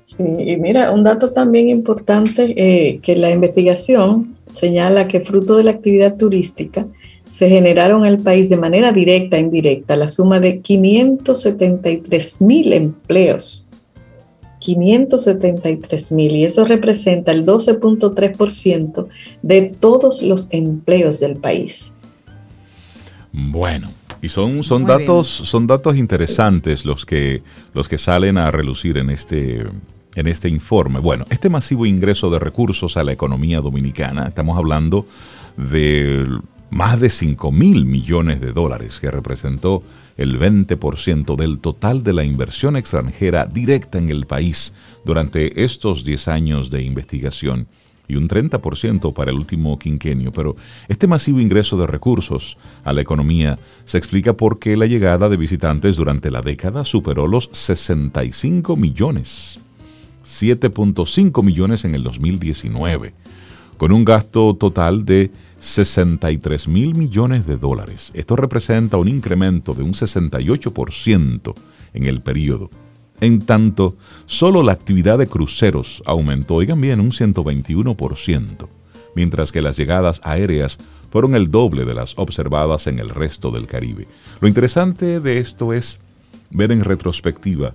[0.05, 5.65] Sí, y mira, un dato también importante, eh, que la investigación señala que fruto de
[5.65, 6.87] la actividad turística,
[7.35, 12.73] se generaron en el país de manera directa e indirecta la suma de 573 mil
[12.73, 13.69] empleos.
[14.61, 19.09] 573 mil y eso representa el 12.3%
[19.43, 21.95] de todos los empleos del país.
[23.33, 23.91] Bueno,
[24.23, 27.43] y son, son datos, son datos interesantes los que,
[27.75, 29.65] los que salen a relucir en este,
[30.15, 31.01] en este informe.
[31.01, 35.09] Bueno, este masivo ingreso de recursos a la economía dominicana, estamos hablando
[35.57, 36.39] del
[36.75, 39.85] más de 5 mil millones de dólares, que representó
[40.17, 46.27] el 20% del total de la inversión extranjera directa en el país durante estos 10
[46.27, 47.69] años de investigación
[48.09, 50.33] y un 30% para el último quinquenio.
[50.33, 50.57] Pero
[50.89, 55.95] este masivo ingreso de recursos a la economía se explica porque la llegada de visitantes
[55.95, 59.61] durante la década superó los 65 millones,
[60.25, 63.15] 7.5 millones en el 2019,
[63.77, 65.31] con un gasto total de
[65.65, 68.11] 63 mil millones de dólares.
[68.13, 71.55] Esto representa un incremento de un 68%
[71.95, 72.71] en el periodo.
[73.23, 73.97] En tanto,
[74.27, 78.69] solo la actividad de cruceros aumentó, oigan bien, un 121%,
[79.17, 80.79] mientras que las llegadas aéreas
[81.11, 84.07] fueron el doble de las observadas en el resto del Caribe.
[84.41, 85.99] Lo interesante de esto es
[86.51, 87.73] ver en retrospectiva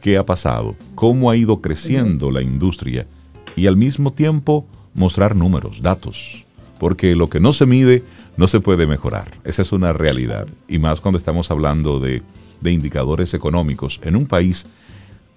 [0.00, 3.08] qué ha pasado, cómo ha ido creciendo la industria
[3.56, 6.43] y al mismo tiempo mostrar números, datos,
[6.84, 8.02] porque lo que no se mide
[8.36, 9.30] no se puede mejorar.
[9.44, 10.46] Esa es una realidad.
[10.68, 12.20] Y más cuando estamos hablando de,
[12.62, 14.66] indicadores económicos en un país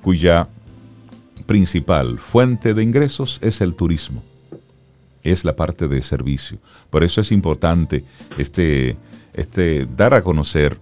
[0.01, 0.49] cuya
[1.45, 4.21] principal fuente de ingresos es el turismo.
[5.23, 6.57] Es la parte de servicio.
[6.89, 8.03] Por eso es importante
[8.37, 8.97] este,
[9.33, 10.77] este, dar a conocer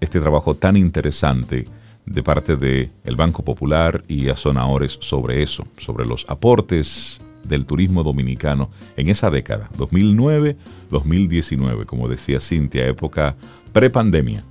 [0.00, 1.68] este trabajo tan interesante
[2.06, 7.66] de parte del el Banco Popular y a Zonaores sobre eso, sobre los aportes del
[7.66, 13.36] turismo dominicano en esa década, 2009-2019, como decía Cintia, época
[13.72, 14.44] prepandemia.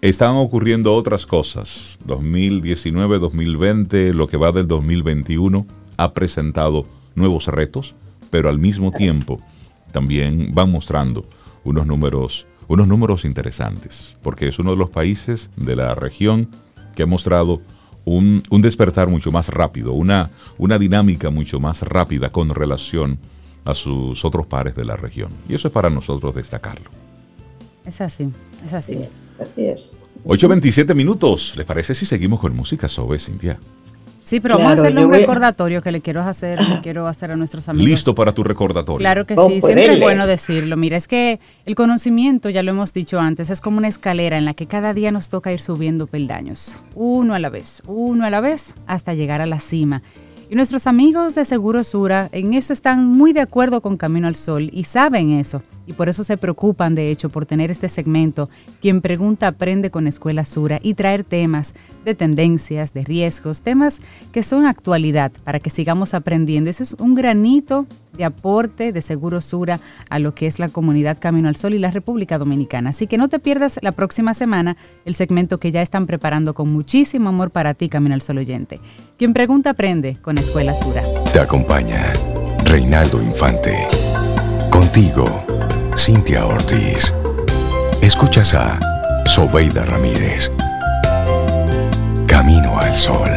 [0.00, 2.00] Estaban ocurriendo otras cosas.
[2.06, 5.64] 2019-2020, lo que va del 2021,
[5.96, 7.94] ha presentado nuevos retos,
[8.30, 9.40] pero al mismo tiempo
[9.92, 11.24] también van mostrando
[11.64, 16.48] unos números, unos números interesantes, porque es uno de los países de la región
[16.96, 17.62] que ha mostrado
[18.04, 23.18] un, despertar mucho más rápido, una, una dinámica mucho más rápida con relación
[23.64, 25.32] a sus otros pares de la región.
[25.48, 26.90] Y eso es para nosotros destacarlo.
[27.84, 28.32] Es así,
[28.64, 28.98] es así.
[29.40, 30.00] Así es.
[30.24, 31.56] 8.27 minutos.
[31.56, 33.58] ¿Les parece si seguimos con música, Sobe, Cintia?
[34.22, 37.68] Sí, pero vamos a hacerle un recordatorio que le quiero hacer, quiero hacer a nuestros
[37.68, 37.90] amigos.
[37.90, 38.98] Listo para tu recordatorio.
[38.98, 40.76] Claro que sí, siempre es bueno decirlo.
[40.76, 44.44] Mira, es que el conocimiento, ya lo hemos dicho antes, es como una escalera en
[44.44, 48.30] la que cada día nos toca ir subiendo peldaños, uno a la vez, uno a
[48.30, 50.02] la vez, hasta llegar a la cima.
[50.48, 54.36] Y nuestros amigos de Seguro Sura en eso están muy de acuerdo con Camino al
[54.36, 58.48] Sol y saben eso y por eso se preocupan, de hecho, por tener este segmento,
[58.80, 61.74] quien pregunta aprende con Escuela Sura y traer temas
[62.04, 64.00] de tendencias, de riesgos, temas
[64.32, 66.70] que son actualidad para que sigamos aprendiendo.
[66.70, 69.80] Eso es un granito de aporte de Seguro Sura
[70.10, 72.90] a lo que es la comunidad Camino al Sol y la República Dominicana.
[72.90, 76.72] Así que no te pierdas la próxima semana el segmento que ya están preparando con
[76.72, 78.80] muchísimo amor para ti, Camino al Sol oyente.
[79.16, 81.02] Quien pregunta aprende con Escuela Sura.
[81.32, 82.12] Te acompaña
[82.64, 83.86] Reinaldo Infante.
[84.70, 85.24] Contigo
[85.96, 87.12] Cintia Ortiz.
[88.00, 88.78] Escuchas a
[89.26, 90.50] Sobeida Ramírez.
[92.26, 93.28] Camino al Sol.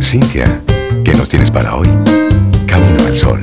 [0.00, 0.60] Cintia,
[1.04, 1.88] ¿qué nos tienes para hoy?
[2.66, 3.42] Camino al Sol.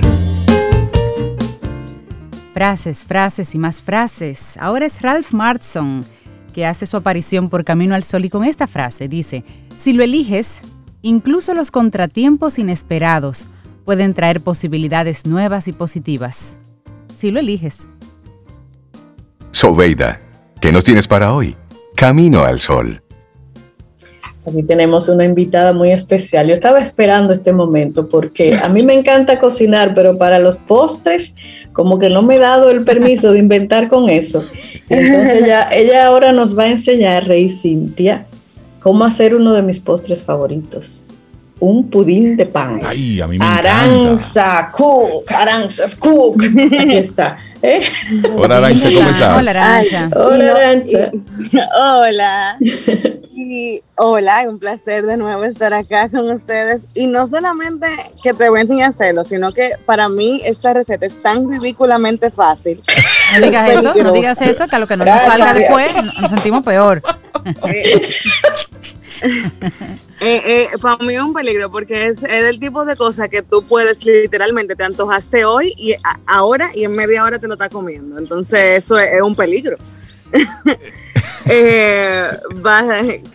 [2.54, 4.58] Frases, frases y más frases.
[4.60, 6.06] Ahora es Ralph Martson
[6.54, 9.44] que hace su aparición por Camino al Sol y con esta frase dice,
[9.76, 10.62] si lo eliges,
[11.08, 13.48] Incluso los contratiempos inesperados
[13.86, 16.58] pueden traer posibilidades nuevas y positivas,
[17.18, 17.88] si lo eliges.
[19.52, 20.20] Sobeida,
[20.60, 21.56] ¿qué nos tienes para hoy?
[21.96, 23.02] Camino al Sol.
[24.46, 26.50] Aquí tenemos una invitada muy especial.
[26.50, 31.36] Yo estaba esperando este momento porque a mí me encanta cocinar, pero para los postres
[31.72, 34.44] como que no me he dado el permiso de inventar con eso.
[34.90, 38.27] Entonces ella, ella ahora nos va a enseñar, Rey Cintia,
[38.88, 41.08] cómo hacer uno de mis postres favoritos.
[41.60, 42.80] Un pudín de pan.
[42.86, 46.42] Ay, a mí me Aranza Cook, Aranzas Cook.
[46.80, 47.38] Aquí está.
[47.62, 47.82] ¿Eh?
[48.34, 49.40] Hola Aranza, ¿cómo estás?
[49.40, 50.10] Hola Aranza.
[50.16, 51.12] Hola Aranza.
[51.78, 52.58] hola.
[53.34, 56.84] Y hola, un placer de nuevo estar acá con ustedes.
[56.94, 57.88] Y no solamente
[58.24, 61.50] que te voy a enseñar a hacerlo, sino que para mí esta receta es tan
[61.50, 62.80] ridículamente fácil.
[63.34, 66.30] No digas eso, no digas eso, que a lo que no nos salga después nos
[66.30, 67.02] sentimos peor.
[70.20, 73.44] Eh, eh, para mí es un peligro porque es, es, el tipo de cosa que
[73.44, 75.94] tú puedes literalmente, te antojaste hoy y
[76.26, 78.18] ahora y en media hora te lo estás comiendo.
[78.18, 79.78] Entonces eso es, un peligro.
[81.50, 82.30] Eh,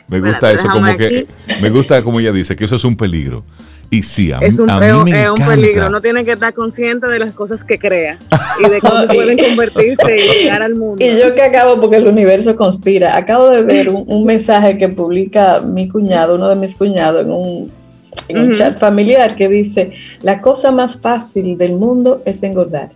[0.09, 1.27] me gusta eso, como que,
[1.63, 3.43] me gusta como ella dice, que eso es un peligro.
[3.93, 5.89] Y sí, a, es un, a mí es un peligro.
[5.89, 8.17] Uno tiene que estar consciente de las cosas que crea
[8.59, 11.05] y de cómo pueden convertirse y llegar al mundo.
[11.05, 15.61] Y yo que acabo, porque el universo conspira, acabo de ver un, mensaje que publica
[15.61, 17.21] mi cuñado, uno de mis cuñados,
[18.29, 22.93] en un, chat familiar que dice, la cosa más fácil del mundo es engordar.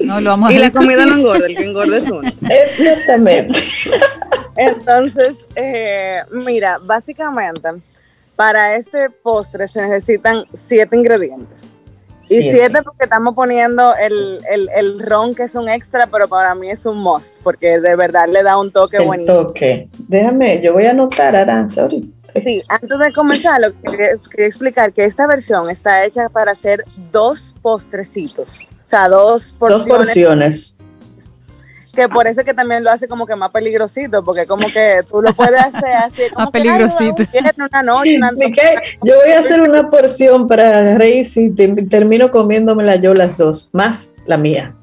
[0.00, 2.32] no, lo vamos a y la comida no engorda, el que engorda es uno.
[2.48, 3.60] Exactamente.
[4.56, 7.68] Entonces, eh, mira, básicamente
[8.36, 11.76] para este postre se necesitan siete ingredientes.
[12.28, 16.70] Y siete porque estamos poniendo el, el, ron que es un extra, pero para mí
[16.70, 19.48] es un must, porque de verdad le da un toque el buenísimo.
[19.48, 19.88] toque.
[20.08, 22.40] Déjame, yo voy a anotar, Aranza, ahorita.
[22.42, 26.82] Sí, antes de comenzar, lo que quería, explicar que esta versión está hecha para hacer
[27.12, 28.60] dos postrecitos.
[28.62, 29.86] O sea, dos porciones.
[29.86, 30.78] Dos porciones.
[31.94, 35.22] Que por eso que también lo hace como que más peligrosito, porque como que tú
[35.22, 37.22] lo puedes hacer así, como más peligrosito.
[37.56, 38.30] una noche, una
[39.02, 41.50] yo voy a hacer una porción para reír y
[41.86, 44.74] termino comiéndomela yo las dos, más la mía.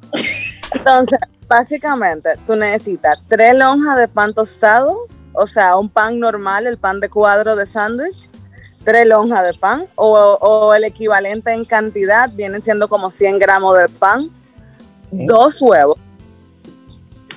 [0.74, 6.78] Entonces, básicamente, tú necesitas tres lonjas de pan tostado, o sea, un pan normal, el
[6.78, 8.30] pan de cuadro de sándwich,
[8.84, 13.78] tres lonjas de pan, o, o, el equivalente en cantidad, vienen siendo como 100 gramos
[13.78, 14.30] de pan,
[15.12, 15.98] dos huevos,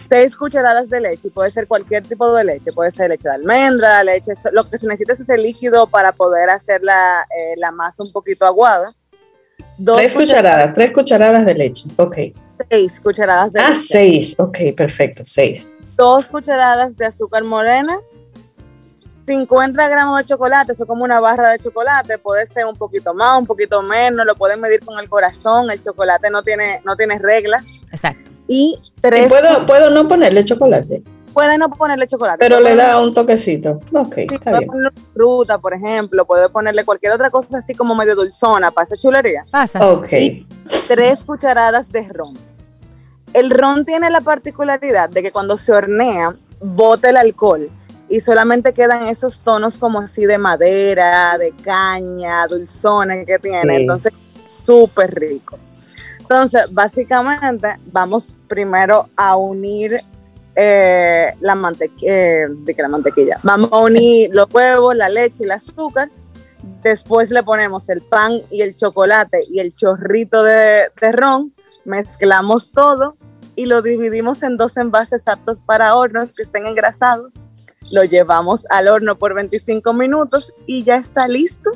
[0.09, 4.03] seis cucharadas de leche, puede ser cualquier tipo de leche, puede ser leche de almendra,
[4.03, 8.03] leche, lo que se necesita es ese líquido para poder hacer la, eh, la masa
[8.03, 8.93] un poquito aguada.
[9.85, 12.17] tres cucharadas, tres cucharadas de leche, ok.
[12.71, 13.81] Seis cucharadas de ah, leche.
[13.81, 15.73] Ah, seis, ok, perfecto, seis.
[15.97, 17.97] Dos cucharadas de azúcar morena,
[19.25, 23.15] 50 gramos de chocolate, eso es como una barra de chocolate, puede ser un poquito
[23.15, 26.95] más, un poquito menos, lo pueden medir con el corazón, el chocolate no tiene, no
[26.95, 27.67] tiene reglas.
[27.91, 28.34] Exacto.
[28.47, 29.29] Y tres...
[29.29, 31.03] puedo, puedo no ponerle chocolate?
[31.33, 32.39] Puede no ponerle chocolate.
[32.39, 33.81] Pero le da un toquecito.
[33.93, 34.67] Ok, está puede bien.
[34.69, 38.97] ponerle fruta, por ejemplo, puede ponerle cualquier otra cosa así como medio dulzona para esa
[38.97, 39.43] chulería.
[39.51, 39.83] Pasas.
[39.83, 40.13] Ok.
[40.13, 40.47] Y
[40.87, 42.35] tres cucharadas de ron.
[43.33, 47.69] El ron tiene la particularidad de que cuando se hornea, bota el alcohol
[48.09, 53.75] y solamente quedan esos tonos como así de madera, de caña, dulzona que tiene.
[53.75, 53.81] Sí.
[53.81, 54.13] Entonces,
[54.47, 55.59] súper rico.
[56.25, 60.01] Entonces, básicamente, vamos primero a unir
[60.57, 63.41] eh, la, mantequilla, de que la mantequilla.
[63.43, 66.09] Vamos a unir los huevos, la leche y el azúcar.
[66.83, 71.53] Después le ponemos el pan y el chocolate y el chorrito de, de ron.
[71.85, 73.19] Mezclamos todo
[73.55, 77.33] y lo dividimos en dos envases aptos para hornos que estén engrasados.
[77.91, 81.71] Lo llevamos al horno por 25 minutos y ya está listo.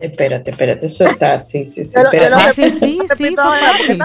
[0.00, 1.92] Espérate, espérate, eso está, sí, sí, sí.
[1.94, 2.34] Pero- espérate.
[2.36, 3.98] pero- Fácil, sí, sí, ahora, fácil.
[3.98, 4.04] No,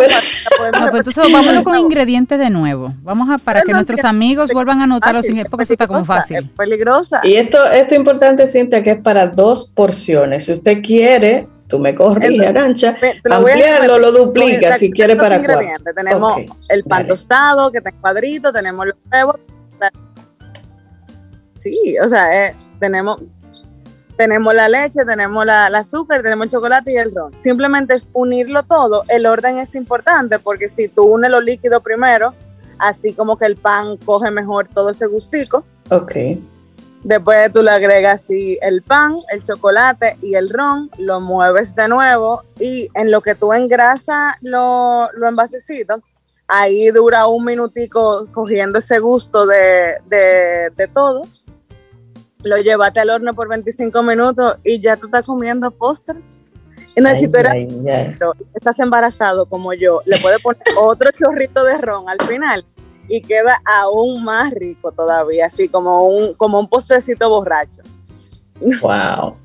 [0.90, 2.94] pues entonces vámonos con ingredientes de nuevo.
[3.04, 5.86] Vamos a para que nuestros que- amigos vuelvan a anotar los ingredientes porque eso está
[5.88, 6.38] como fácil.
[6.38, 7.20] Es peligrosa.
[7.24, 10.46] Y esto, esto es importante, Cintia, que es para dos porciones.
[10.46, 12.98] Si usted quiere, tú me corriges, Arancha,
[13.30, 15.54] ampliarlo, lo duplica si quiere para cuatro.
[15.54, 15.96] ingredientes.
[15.96, 19.36] Tenemos el pan tostado, que está en cuadrito, tenemos los huevos.
[21.60, 23.22] Sí, o sea, eh, tenemos,
[24.18, 27.32] tenemos la leche, tenemos la, el azúcar, tenemos el chocolate y el ron.
[27.42, 29.04] Simplemente es unirlo todo.
[29.08, 32.34] El orden es importante porque si tú unes los líquidos primero,
[32.80, 35.64] así como que el pan coge mejor todo ese gustico.
[35.90, 36.16] Ok.
[37.04, 41.90] Después tú le agregas así el pan, el chocolate y el ron, lo mueves de
[41.90, 46.00] nuevo y en lo que tú engrasas los lo envasecitos,
[46.48, 51.28] ahí dura un minutico cogiendo ese gusto de, de, de todo.
[52.44, 56.16] Lo llevaste al horno por 25 minutos y ya tú estás comiendo postre.
[56.96, 58.16] Y no, si Ay, tú eres ay, ay.
[58.54, 62.64] estás embarazado como yo, le puedes poner otro chorrito de ron al final
[63.08, 67.82] y queda aún más rico todavía, así como un, como un postrecito borracho.
[68.82, 69.36] Wow.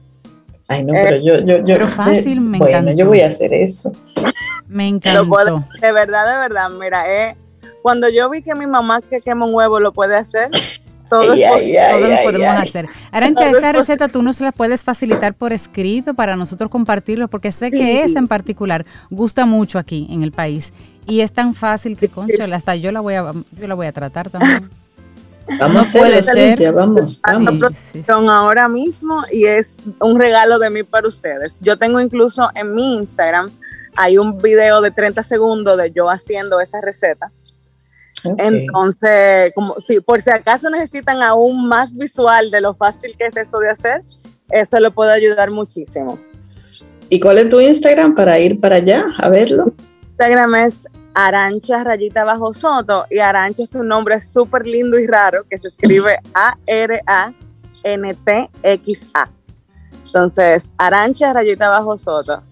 [0.68, 1.64] Ay, no, Eh, pero yo, yo, yo.
[1.64, 2.99] pero fácil, me Bueno, encantó.
[2.99, 3.90] yo voy a hacer eso.
[4.66, 5.64] Me encantó.
[5.80, 7.36] de verdad, de verdad, mira, eh,
[7.80, 10.51] cuando yo vi que mi mamá que quema un huevo lo puede hacer,
[11.09, 11.42] todo Ay,
[12.24, 12.62] podemos ay.
[12.62, 12.86] hacer.
[13.11, 13.72] Arancha, esa posible.
[13.72, 17.78] receta tú nos la puedes facilitar por escrito para nosotros compartirlo, porque sé Sí.
[17.78, 20.72] que esa en particular gusta mucho aquí en el país
[21.06, 23.92] y es tan fácil que, concho, hasta yo la voy a, yo la voy a
[23.92, 24.68] tratar también.
[25.59, 26.72] Vamos No a hacerlo, puede ser.
[26.74, 27.62] Vamos, vamos.
[27.62, 28.04] Sí, sí, sí.
[28.04, 31.59] Son ahora mismo y es un regalo de mí para ustedes.
[31.62, 33.50] Yo tengo incluso en mi Instagram,
[33.96, 37.30] hay un video de 30 segundos de yo haciendo esa receta.
[38.25, 43.37] Entonces, como si por si acaso necesitan aún más visual de lo fácil que es
[43.37, 44.03] esto de hacer,
[44.51, 46.19] eso le puede ayudar muchísimo.
[47.09, 49.73] ¿Y cuál es tu Instagram para ir para allá a verlo?
[50.11, 55.45] Instagram es Arancha Rayita Bajo Soto y Arancha es un nombre súper lindo y raro
[55.49, 57.39] que se escribe A-R-A-N-T-X-A.
[60.07, 62.43] Entonces, Arancha Rayita Bajo Soto.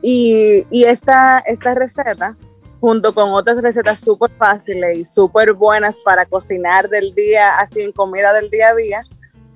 [0.00, 2.36] Y, y esta, esta receta,
[2.80, 7.92] junto con otras recetas súper fáciles y súper buenas para cocinar del día, así en
[7.92, 9.02] comida del día a día,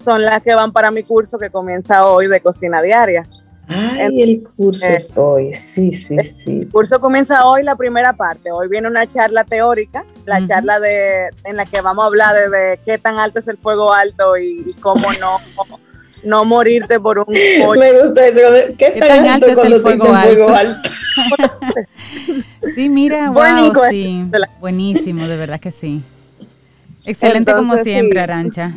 [0.03, 3.23] son las que van para mi curso que comienza hoy de cocina diaria.
[3.69, 5.55] Ay, el curso Eh, es hoy.
[5.55, 6.61] Sí, sí, sí.
[6.63, 8.51] El curso comienza hoy la primera parte.
[8.51, 12.49] Hoy viene una charla teórica, la charla de en la que vamos a hablar de,
[12.51, 15.39] de qué tan alto es el fuego alto y, y cómo no,
[16.23, 17.81] no morirte por un pollo.
[17.81, 18.41] Me gusta eso.
[18.79, 20.73] ¿Qué, tan, alto, es el cuando te dicen fuego fuego alto?
[20.75, 21.81] alto?
[22.75, 24.25] Sí, mira, wow, sí.
[24.61, 26.01] Buenísimo, de verdad que sí.
[27.05, 28.23] Excelente como siempre, sí.
[28.23, 28.73] Arancha.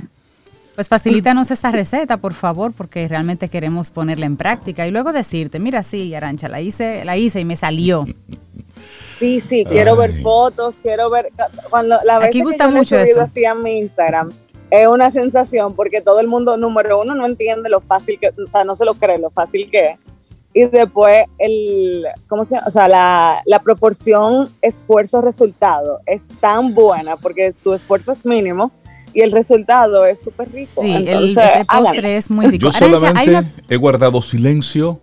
[0.74, 5.60] Pues facilítanos esa receta, por favor, porque realmente queremos ponerla en práctica y luego decirte,
[5.60, 8.06] mira, sí, Arancha, la hice, la hice y me salió.
[9.20, 11.32] Sí, sí, quiero ver fotos, quiero ver.
[11.70, 14.34] Cuando la vez que gusta mucho he así a mi Instagram,
[14.72, 18.52] es una sensación porque todo el mundo, número uno, no entiende lo fácil que, o
[18.52, 20.00] sea, no se lo cree lo fácil que es.
[20.54, 22.68] Y después, el, ¿cómo se llama?
[22.68, 28.72] O sea, la, la proporción esfuerzo-resultado es tan buena porque tu esfuerzo es mínimo
[29.16, 30.84] y el resultado es súper rico.
[30.84, 32.66] Sí, el, ese postre es muy rico.
[32.66, 35.00] Yo solamente he guardado silencio.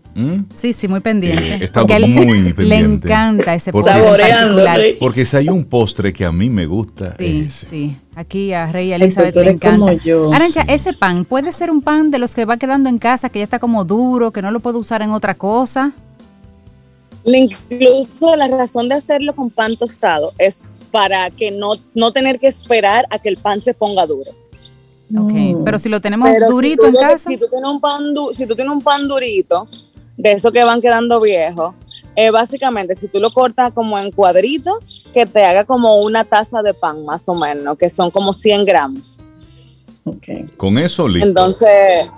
[0.55, 1.43] Sí, sí, muy pendiente.
[1.43, 2.63] Eh, he estado muy pendiente.
[2.63, 4.99] Le encanta ese postre.
[5.01, 7.17] Porque si hay un postre que a mí me gusta.
[7.17, 7.97] Sí, sí.
[8.15, 9.93] Aquí a Rey Elizabeth le encanta.
[10.35, 13.39] Arancha, ese pan puede ser un pan de los que va quedando en casa, que
[13.39, 15.93] ya está como duro, que no lo puedo usar en otra cosa.
[17.25, 22.47] Incluso la razón de hacerlo con pan tostado es para que no, no tener que
[22.47, 24.31] esperar a que el pan se ponga duro.
[25.19, 25.65] Ok, mm.
[25.65, 27.31] pero si lo tenemos durito en casa.
[27.31, 29.67] Si tú, tienes un pan si tú tienes un pan durito,
[30.17, 31.75] de esos que van quedando viejos,
[32.15, 36.63] eh, básicamente si tú lo cortas como en cuadritos, que te haga como una taza
[36.63, 39.23] de pan más o menos, que son como 100 gramos.
[40.05, 40.47] Okay.
[40.57, 41.29] Con eso listo.
[41.29, 42.11] Entonces,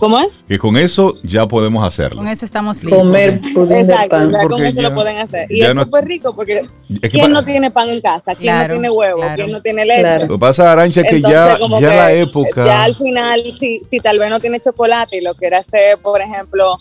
[0.00, 0.46] ¿Cómo es?
[0.48, 2.16] Que con eso ya podemos hacerlo.
[2.16, 3.02] Con eso estamos listos.
[3.02, 4.32] Comer pudín de pan.
[4.32, 5.52] Ya con eso lo pueden hacer.
[5.52, 6.62] Y es súper rico porque
[7.10, 8.34] ¿quién no tiene pan en casa?
[8.34, 9.20] ¿Quién no tiene huevo?
[9.36, 10.20] ¿Quién no tiene leche?
[10.20, 12.64] Lo que pasa, Arancha, es que ya, ya la época...
[12.64, 16.22] Ya al final, si, si tal vez no tiene chocolate y lo quiere hacer, por
[16.22, 16.72] ejemplo,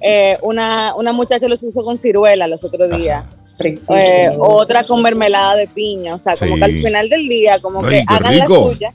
[0.00, 3.24] eh, una, una muchacha lo hizo con ciruela los otros días.
[3.60, 7.82] Eh, otra con mermelada de piña, o sea, como que al final del día, como
[7.82, 8.94] que hagan la suya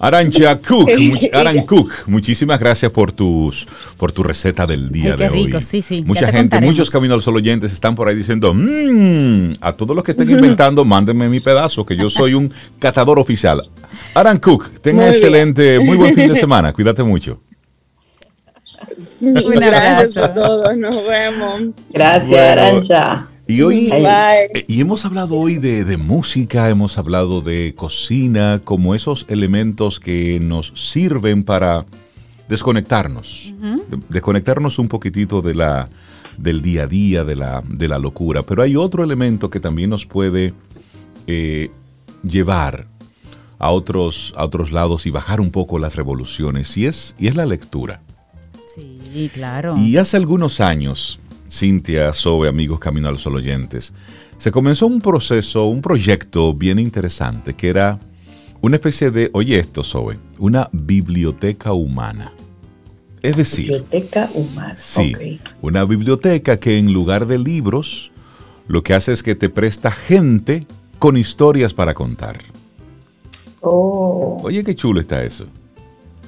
[0.00, 0.88] Arancha Cook,
[1.32, 3.66] Aran Cook, muchísimas gracias por tus
[3.96, 5.52] por tu receta del día de hoy.
[6.04, 10.12] Mucha gente, muchos Caminos al oyentes están por ahí diciendo, mmm, a todos los que
[10.12, 13.68] estén inventando, mándenme mi pedazo, que yo soy un catador oficial.
[14.14, 17.40] Aran Cook, tenga excelente, muy buen fin de semana, cuídate mucho.
[19.20, 21.74] Gracias a todos, nos vemos.
[21.90, 23.28] Gracias, Arancha.
[23.50, 29.24] Y hoy eh, y hemos hablado hoy de, música, hemos hablado de cocina, como esos
[29.30, 31.86] elementos que nos sirven para
[32.46, 33.54] desconectarnos,
[34.10, 35.88] desconectarnos un poquitito de la,
[36.36, 38.42] del día a día, de la, de la locura.
[38.42, 40.52] Pero hay otro elemento que también nos puede
[41.26, 41.70] eh,
[42.22, 42.86] llevar
[43.58, 47.34] a otros, a otros lados y bajar un poco las revoluciones, y es, y es
[47.34, 48.02] la lectura.
[48.74, 49.74] Sí, claro.
[49.78, 51.18] Y hace algunos años,
[51.50, 53.92] Cintia, Sobe, amigos Camino al Sol oyentes,
[54.36, 57.98] se comenzó un proceso, un proyecto bien interesante que era
[58.60, 62.32] una especie de, oye esto, Sobe, una biblioteca humana.
[63.22, 64.74] Es decir, biblioteca humana.
[64.76, 68.12] Sí, una biblioteca que en lugar de libros,
[68.68, 70.66] lo que hace es que te presta gente
[70.98, 72.38] con historias para contar.
[73.60, 74.38] Oh.
[74.42, 75.46] Oye, qué chulo está eso.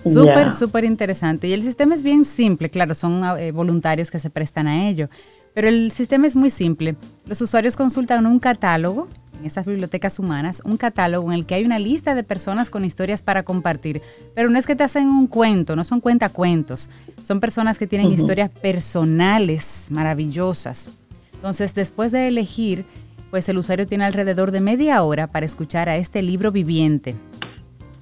[0.02, 1.48] Súper, súper interesante.
[1.48, 5.09] Y el sistema es bien simple, claro, son eh, voluntarios que se prestan a ello,
[5.55, 6.97] pero el sistema es muy simple.
[7.27, 9.09] Los usuarios consultan un catálogo,
[9.39, 12.85] en esas bibliotecas humanas, un catálogo en el que hay una lista de personas con
[12.85, 14.02] historias para compartir,
[14.35, 16.90] pero no es que te hacen un cuento, no son cuentacuentos,
[17.22, 20.90] son personas que tienen historias personales maravillosas.
[21.32, 22.85] Entonces, después de elegir,
[23.31, 27.14] pues el usuario tiene alrededor de media hora para escuchar a este libro viviente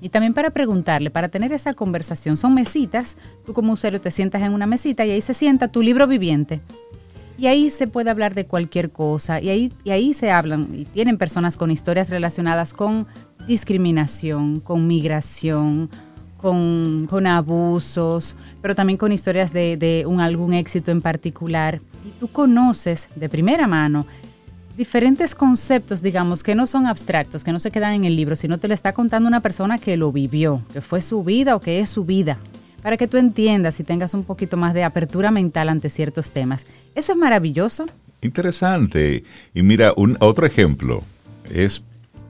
[0.00, 4.42] y también para preguntarle, para tener esa conversación, son mesitas, tú como usuario te sientas
[4.42, 6.60] en una mesita y ahí se sienta tu libro viviente.
[7.36, 10.84] Y ahí se puede hablar de cualquier cosa y ahí, y ahí se hablan y
[10.86, 13.06] tienen personas con historias relacionadas con
[13.46, 15.88] discriminación, con migración,
[16.36, 21.80] con, con abusos, pero también con historias de, de un, algún éxito en particular.
[22.06, 24.06] Y tú conoces de primera mano
[24.78, 28.59] diferentes conceptos, digamos, que no son abstractos, que no se quedan en el libro, sino
[28.59, 31.80] te le está contando una persona que lo vivió, que fue su vida o que
[31.80, 32.38] es su vida,
[32.80, 36.64] para que tú entiendas y tengas un poquito más de apertura mental ante ciertos temas.
[36.94, 37.86] Eso es maravilloso.
[38.22, 39.24] Interesante.
[39.52, 41.02] Y mira, un, otro ejemplo
[41.52, 41.82] es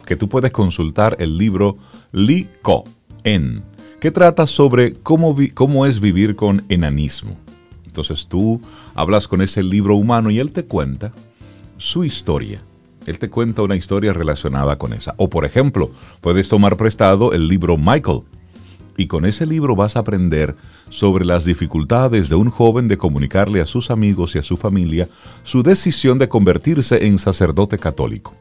[0.06, 1.76] que tú puedes consultar el libro
[2.12, 2.84] Li Ko
[3.24, 3.62] En,
[4.00, 7.36] que trata sobre cómo, cómo es vivir con enanismo.
[7.84, 8.62] Entonces tú
[8.94, 11.12] hablas con ese libro humano y él te cuenta
[11.78, 12.60] su historia.
[13.06, 15.14] Él te cuenta una historia relacionada con esa.
[15.16, 15.90] O por ejemplo,
[16.20, 18.22] puedes tomar prestado el libro Michael.
[18.98, 20.56] Y con ese libro vas a aprender
[20.90, 25.08] sobre las dificultades de un joven de comunicarle a sus amigos y a su familia
[25.44, 28.34] su decisión de convertirse en sacerdote católico.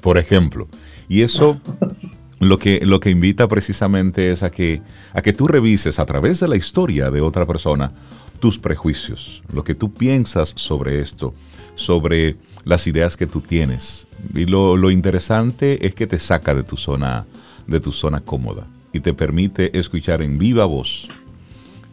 [0.00, 0.66] Por ejemplo.
[1.08, 1.60] Y eso
[2.40, 4.82] lo que, lo que invita precisamente es a que,
[5.12, 7.92] a que tú revises a través de la historia de otra persona
[8.40, 11.34] tus prejuicios, lo que tú piensas sobre esto,
[11.74, 12.36] sobre
[12.68, 14.06] las ideas que tú tienes.
[14.34, 17.24] Y lo, interesante es que te saca de tu zona,
[17.66, 21.08] de tu zona cómoda y te permite escuchar en viva voz,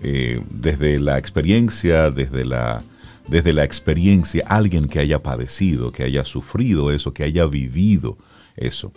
[0.03, 2.83] eh, desde la experiencia, desde la,
[3.27, 8.17] desde la experiencia, alguien que haya padecido, que haya sufrido eso, que haya vivido
[8.57, 8.91] eso.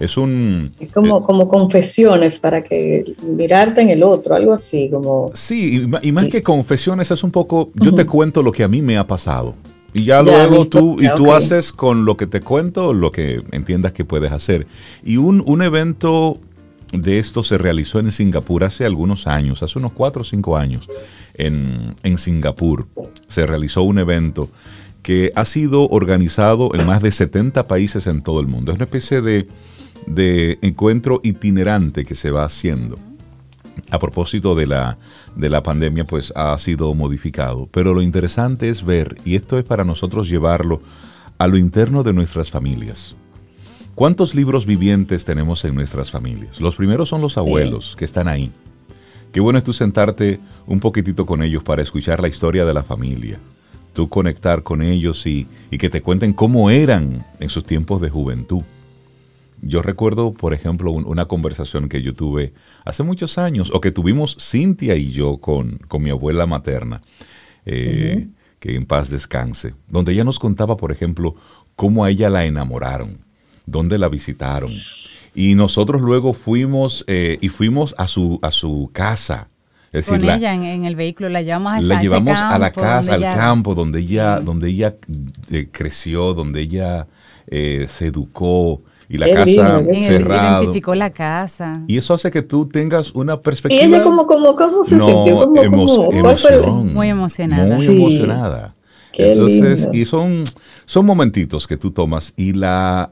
[0.00, 0.72] Es un...
[0.92, 5.30] como, eh, como confesiones para que mirarte en el otro, algo así, como...
[5.34, 8.82] Sí, y, más que confesiones es un poco, yo te cuento lo que a mí
[8.82, 9.54] me ha pasado.
[9.92, 13.92] Y ya, luego tú, y tú haces con lo que te cuento lo que entiendas
[13.92, 14.66] que puedes hacer.
[15.02, 16.38] Y un, un evento
[16.92, 20.88] de esto se realizó en Singapur hace algunos años, hace unos cuatro o cinco años,
[21.34, 22.86] en, en Singapur.
[23.28, 24.48] Se realizó un evento
[25.02, 28.70] que ha sido organizado en más de 70 países en todo el mundo.
[28.70, 29.48] Es una especie de
[30.06, 32.98] de encuentro itinerante que se va haciendo.
[33.90, 34.98] A propósito de la,
[35.36, 37.68] de la pandemia, pues ha sido modificado.
[37.72, 40.80] Pero lo interesante es ver, y esto es para nosotros llevarlo
[41.38, 43.16] a lo interno de nuestras familias.
[43.94, 46.60] ¿Cuántos libros vivientes tenemos en nuestras familias?
[46.60, 48.50] Los primeros son los abuelos que están ahí.
[49.32, 52.82] Qué bueno es tú sentarte un poquitito con ellos para escuchar la historia de la
[52.82, 53.38] familia,
[53.92, 58.10] tú conectar con ellos y, y que te cuenten cómo eran en sus tiempos de
[58.10, 58.62] juventud
[59.62, 62.52] yo recuerdo, por ejemplo, una conversación que yo tuve
[62.84, 67.02] hace muchos años, o que tuvimos Cintia y yo con, con mi abuela materna,
[67.66, 68.28] eh,
[68.58, 71.34] que en paz descanse, donde ella nos contaba, por ejemplo,
[71.76, 73.18] cómo a ella la enamoraron,
[73.66, 74.70] dónde la visitaron.
[75.34, 79.48] Y nosotros luego fuimos eh, y fuimos a su, a su casa.
[79.92, 83.14] Es decir, con ella en, el vehículo la llevamos a, la llevamos a la casa,
[83.14, 84.96] al campo donde ella, donde ella
[85.50, 87.08] eh, creció, donde ella
[87.48, 90.60] se educó, y la casa cerrada.
[90.60, 91.82] Identificó la casa.
[91.88, 93.82] Y eso hace que tú tengas una perspectiva.
[93.82, 95.46] Y ella como, como, ¿cómo se sintió?
[95.46, 95.60] Como,
[96.12, 97.74] emoción, muy emocionada.
[97.74, 98.74] Muy emocionada.
[99.12, 100.44] Entonces, y son,
[100.86, 103.10] son momentitos que tú tomas y la,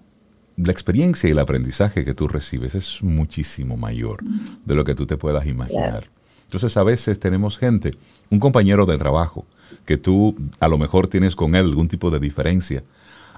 [0.56, 4.20] la experiencia y el aprendizaje que tú recibes es muchísimo mayor
[4.64, 6.04] de lo que tú te puedas imaginar.
[6.44, 7.96] Entonces, a veces tenemos gente,
[8.30, 9.44] un compañero de trabajo,
[9.84, 12.84] que tú a lo mejor tienes con él algún tipo de diferencia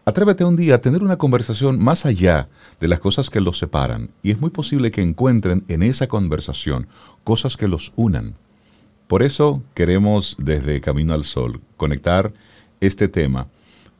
[0.04, 2.48] Atrévete un día a tener una conversación más allá
[2.80, 6.88] de las cosas que los separan y es muy posible que encuentren en esa conversación
[7.22, 8.34] cosas que los unan.
[9.06, 12.32] Por eso queremos desde Camino al Sol conectar
[12.80, 13.48] este tema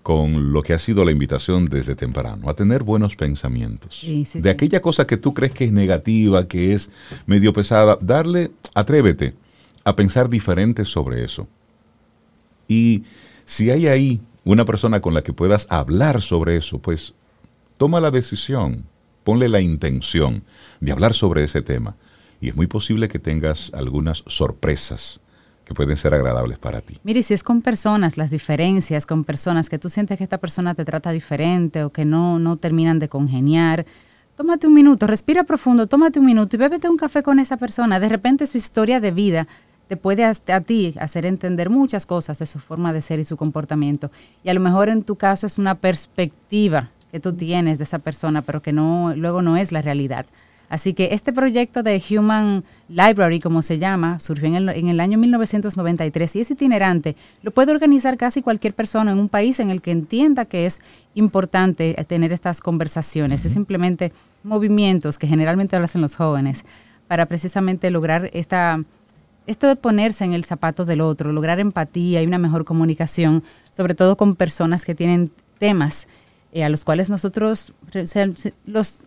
[0.03, 4.01] con lo que ha sido la invitación desde temprano, a tener buenos pensamientos.
[4.03, 6.91] de aquella cosa que tú crees que es negativa, que es
[7.27, 9.35] medio pesada, darle, atrévete
[9.85, 11.47] a pensar diferente sobre eso.
[12.67, 13.05] Y
[13.45, 17.15] si hay ahí una persona con la que puedas hablar sobre eso, pues
[17.77, 18.85] toma la decisión,
[19.25, 20.43] ponle la intención
[20.81, 21.97] de hablar sobre ese tema.
[22.41, 25.21] Y es muy posible que tengas algunas sorpresas
[25.65, 26.97] que pueden ser agradables para ti.
[27.05, 30.75] Mire, si es con personas, las diferencias con personas que tú sientes que esta persona
[30.75, 33.87] te trata diferente o que no, no terminan de congeniar,
[34.37, 38.01] tómate un minuto, respira profundo, tómate un minuto y bébete un café con esa persona.
[38.01, 39.47] De repente su historia de vida
[39.91, 43.37] te puede a, ti hacer entender muchas cosas de su forma de ser y su
[43.37, 44.13] comportamiento.
[44.45, 47.99] Y a lo mejor en tu caso es una perspectiva que tú tienes de esa
[47.99, 50.27] persona, pero que no luego no es la realidad.
[50.69, 55.01] Así que este proyecto de Human Library, como se llama, surgió en el, en el,
[55.01, 57.17] año 1993 y es itinerante.
[57.43, 60.81] Lo puede organizar casi cualquier persona en un país en el que entienda que es
[61.17, 63.45] importante tener estas conversaciones.
[63.45, 64.13] Es simplemente
[64.45, 66.65] movimientos que generalmente lo hacen los jóvenes
[67.09, 68.79] para precisamente lograr esta
[69.51, 73.95] esto de ponerse en el zapato del otro, lograr empatía y una mejor comunicación, sobre
[73.95, 76.07] todo con personas que tienen temas
[76.53, 77.73] eh, a los cuales nosotros
[78.65, 79.01] los,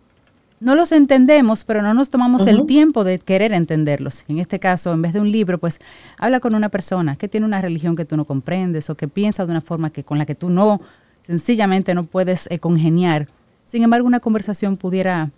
[0.60, 4.24] no los entendemos, pero no nos tomamos el tiempo de querer entenderlos.
[4.28, 5.80] En este caso, en vez de un libro, pues
[6.18, 9.46] habla con una persona que tiene una religión que tú no comprendes o que piensa
[9.46, 10.82] de una forma que con la que tú no,
[11.22, 13.28] sencillamente no puedes eh, congeniar.
[13.64, 15.30] Sin embargo, una conversación pudiera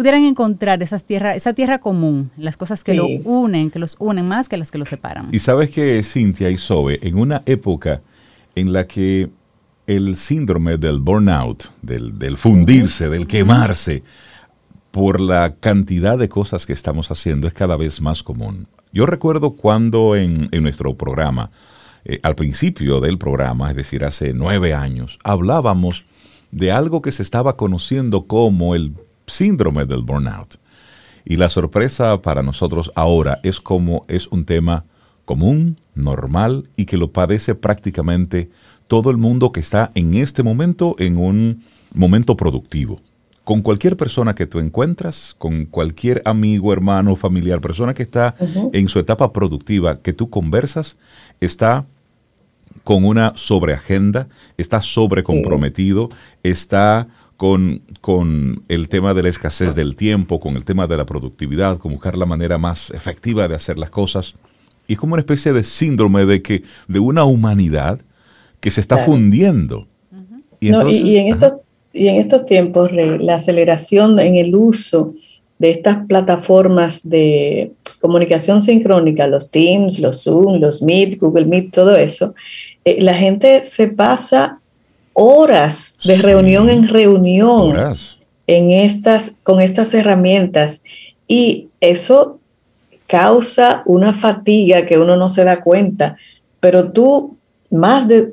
[0.00, 4.26] pudieran encontrar esas tierra, esa tierra común, las cosas que lo unen, que los unen
[4.26, 5.28] más que las que los separan.
[5.30, 8.00] Y sabes que Cintia y Sobe, en una época
[8.54, 9.28] en la que
[9.86, 14.02] el síndrome del burnout, del, fundirse, del quemarse,
[14.90, 18.68] por la cantidad de cosas que estamos haciendo, es cada vez más común.
[18.94, 21.50] Yo recuerdo cuando en, nuestro programa,
[22.06, 26.06] eh, al principio del programa, es decir, hace nueve años, hablábamos
[26.52, 28.94] de algo que se estaba conociendo como el
[29.30, 30.56] síndrome del burnout.
[31.24, 34.84] Y la sorpresa para nosotros ahora es como es un tema
[35.24, 38.50] común, normal y que lo padece prácticamente
[38.88, 41.62] todo el mundo que está en este momento en un
[41.94, 43.00] momento productivo.
[43.44, 48.34] Con cualquier persona que tú encuentras, con cualquier amigo, hermano, familiar, persona que está
[48.72, 50.96] en su etapa productiva, que tú conversas,
[51.40, 51.86] está
[52.84, 56.10] con una sobreagenda, está sobrecomprometido,
[56.42, 57.08] está
[57.40, 61.92] con, el tema de la escasez del tiempo, con el tema de la productividad, con
[61.92, 64.34] buscar la manera más efectiva de hacer las cosas.
[64.86, 67.98] Y es como una especie de síndrome de que de una humanidad
[68.60, 69.86] que se está fundiendo.
[70.60, 71.54] Y, en estos,
[71.94, 75.14] y en estos tiempos, la aceleración en el uso
[75.58, 77.72] de estas plataformas de
[78.02, 82.34] comunicación sincrónica, los Teams, los Zoom, los Meet, Google Meet, todo eso,
[82.84, 84.59] eh, la gente se pasa
[85.12, 87.76] horas de reunión en reunión
[88.46, 90.82] en estas, con estas herramientas.
[91.26, 92.38] Y eso
[93.06, 96.16] causa una fatiga que uno no se da cuenta,
[96.60, 97.36] pero tú
[97.70, 98.32] más de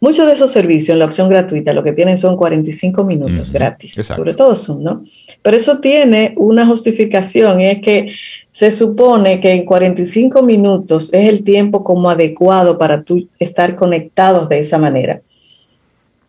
[0.00, 3.94] Muchos de esos servicios en la opción gratuita lo que tienen son 45 minutos gratis,
[4.14, 5.02] sobre todo Zoom, ¿no?
[5.42, 8.12] Pero eso tiene una justificación, es que
[8.52, 14.48] se supone que en 45 minutos es el tiempo como adecuado para tú estar conectados
[14.48, 15.20] de esa manera.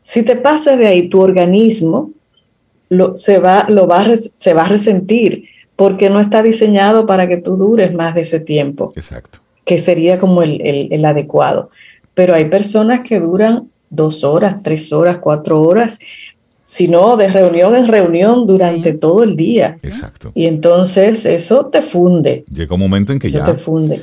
[0.10, 2.11] Si te pasas de ahí, tu organismo
[2.90, 5.45] lo, se, va, lo va, se va a resentir
[5.76, 8.91] porque no está diseñado para que tú dures más de ese tiempo.
[8.95, 9.40] Exacto.
[9.65, 10.61] Que sería como el,
[10.91, 11.69] el adecuado
[12.19, 15.99] pero hay personas que duran dos horas, tres horas, cuatro horas,
[16.69, 19.77] sino de reunión en reunión durante todo el día.
[19.81, 20.31] Exacto.
[20.35, 22.45] Y entonces eso te funde.
[22.53, 23.43] Llega un momento en que ya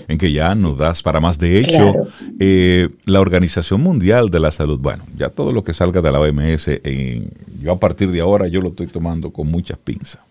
[0.08, 1.38] en que ya no das para más.
[1.38, 1.92] De hecho,
[2.40, 6.18] eh, la Organización Mundial de la Salud, bueno, ya todo lo que salga de la
[6.18, 6.68] OMS,
[7.62, 10.22] yo a partir de ahora yo lo estoy tomando con muchas pinzas.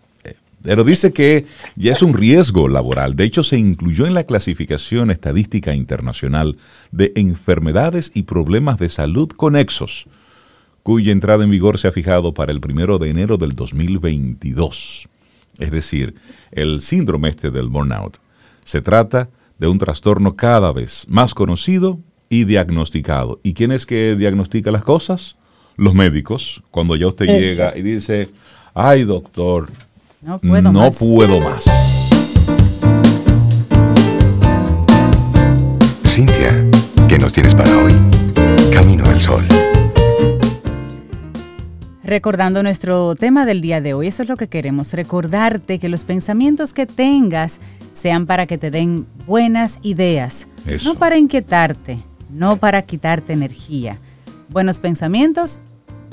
[0.62, 3.16] Pero dice que ya es un riesgo laboral.
[3.16, 6.58] De hecho, se incluyó en la clasificación estadística internacional
[6.92, 10.06] de enfermedades y problemas de salud conexos,
[10.86, 15.08] cuya entrada en vigor se ha fijado para el primero de enero del 2022.
[15.58, 16.14] Es decir,
[16.52, 18.18] el síndrome este del burnout.
[18.62, 21.98] Se trata de un trastorno cada vez más conocido
[22.28, 23.40] y diagnosticado.
[23.42, 25.34] ¿Y quién es que diagnostica las cosas?
[25.74, 26.62] Los médicos.
[26.70, 28.30] Cuando ya usted llega y dice,
[28.72, 29.68] ay doctor,
[30.22, 31.64] no puedo no Puedo más.
[36.04, 36.64] Cintia,
[37.08, 37.92] ¿qué nos tienes para hoy?
[38.72, 39.42] Camino al Sol.
[42.06, 46.04] Recordando nuestro tema del día de hoy, eso es lo que queremos, recordarte que los
[46.04, 47.58] pensamientos que tengas
[47.92, 50.46] sean para que te den buenas ideas,
[50.84, 51.98] no para inquietarte,
[52.30, 53.98] no para quitarte energía.
[54.48, 55.58] Buenos pensamientos,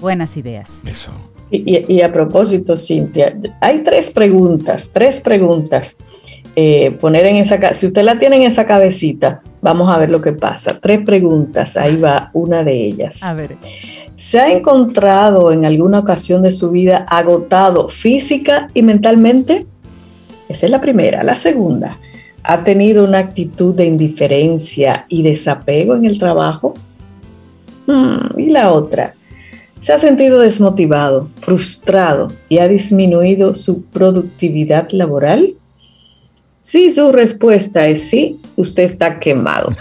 [0.01, 0.81] buenas ideas.
[0.83, 1.11] Eso.
[1.51, 5.97] Y, a propósito, Cintia, hay tres preguntas, tres preguntas.
[6.55, 10.21] Eh, poner en esa, si usted la tiene en esa cabecita, vamos a ver lo
[10.21, 10.79] que pasa.
[10.79, 13.21] Tres preguntas, ahí va una de ellas.
[13.21, 13.55] A ver.
[14.15, 19.65] ¿Se ha encontrado en alguna ocasión de su vida agotado física y mentalmente?
[20.47, 21.23] Esa es la primera.
[21.23, 21.99] La segunda,
[22.43, 26.75] ¿ha tenido una actitud de indiferencia y desapego en el trabajo?
[27.87, 29.15] Hmm, y la otra,
[29.79, 35.55] se ha sentido desmotivado, frustrado y ha disminuido su productividad laboral?
[36.61, 39.71] Si su respuesta es sí, usted está quemado.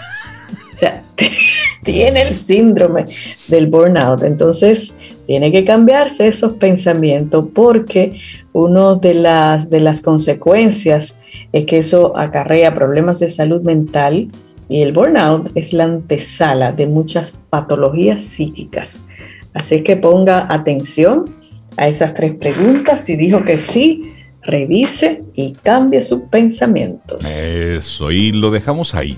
[0.73, 1.02] O sea,
[1.83, 3.07] tiene el síndrome
[3.47, 4.23] del burnout.
[4.23, 4.95] Entonces,
[5.27, 8.19] tiene que cambiarse esos pensamientos porque
[8.51, 11.21] una de las, de las consecuencias
[11.51, 14.29] es que eso acarrea problemas de salud mental
[14.69, 19.05] y el burnout es la antesala de muchas patologías psíquicas.
[19.53, 21.35] Así que ponga atención
[21.77, 23.05] a esas tres preguntas.
[23.05, 27.23] Si dijo que sí, revise y cambie sus pensamientos.
[27.25, 29.17] Eso, y lo dejamos ahí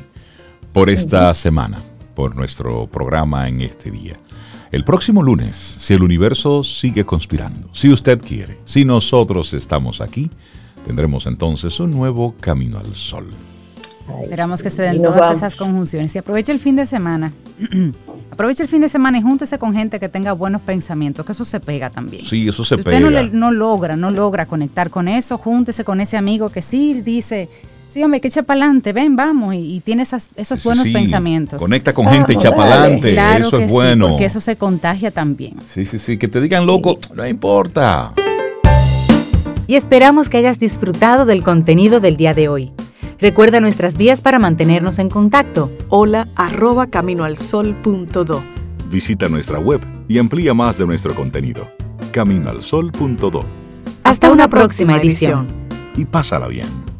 [0.75, 1.79] por esta semana,
[2.15, 4.17] por nuestro programa en este día.
[4.73, 10.29] El próximo lunes, si el universo sigue conspirando, si usted quiere, si nosotros estamos aquí,
[10.85, 13.25] tendremos entonces un nuevo camino al sol.
[14.21, 17.31] Esperamos que se den todas esas conjunciones y aproveche el fin de semana.
[18.31, 21.45] aproveche el fin de semana y júntese con gente que tenga buenos pensamientos, que eso
[21.45, 22.25] se pega también.
[22.25, 22.97] Sí, eso se si pega.
[22.97, 27.49] Usted no, logra, no logra conectar con eso, júntese con ese amigo que sí dice,
[27.95, 31.61] sí, hombre, que echa para adelante, ven, vamos, y, tiene esos buenos pensamientos.
[31.61, 34.09] Conecta con gente, echa para adelante, eso es bueno.
[34.09, 35.55] porque eso se contagia también.
[35.73, 38.11] Sí, sí, sí, que te digan loco, no importa.
[39.65, 42.73] Y esperamos que hayas disfrutado del contenido del día de hoy.
[43.17, 45.71] Recuerda nuestras vías para mantenernos en contacto.
[45.87, 48.43] Hola arroba caminoalsol.do.
[48.89, 51.65] Visita nuestra web y amplía más de nuestro contenido.
[52.11, 53.45] Caminoalsol.do.
[54.03, 55.47] Hasta, una, próxima, edición.
[55.95, 56.94] Y pásala bien.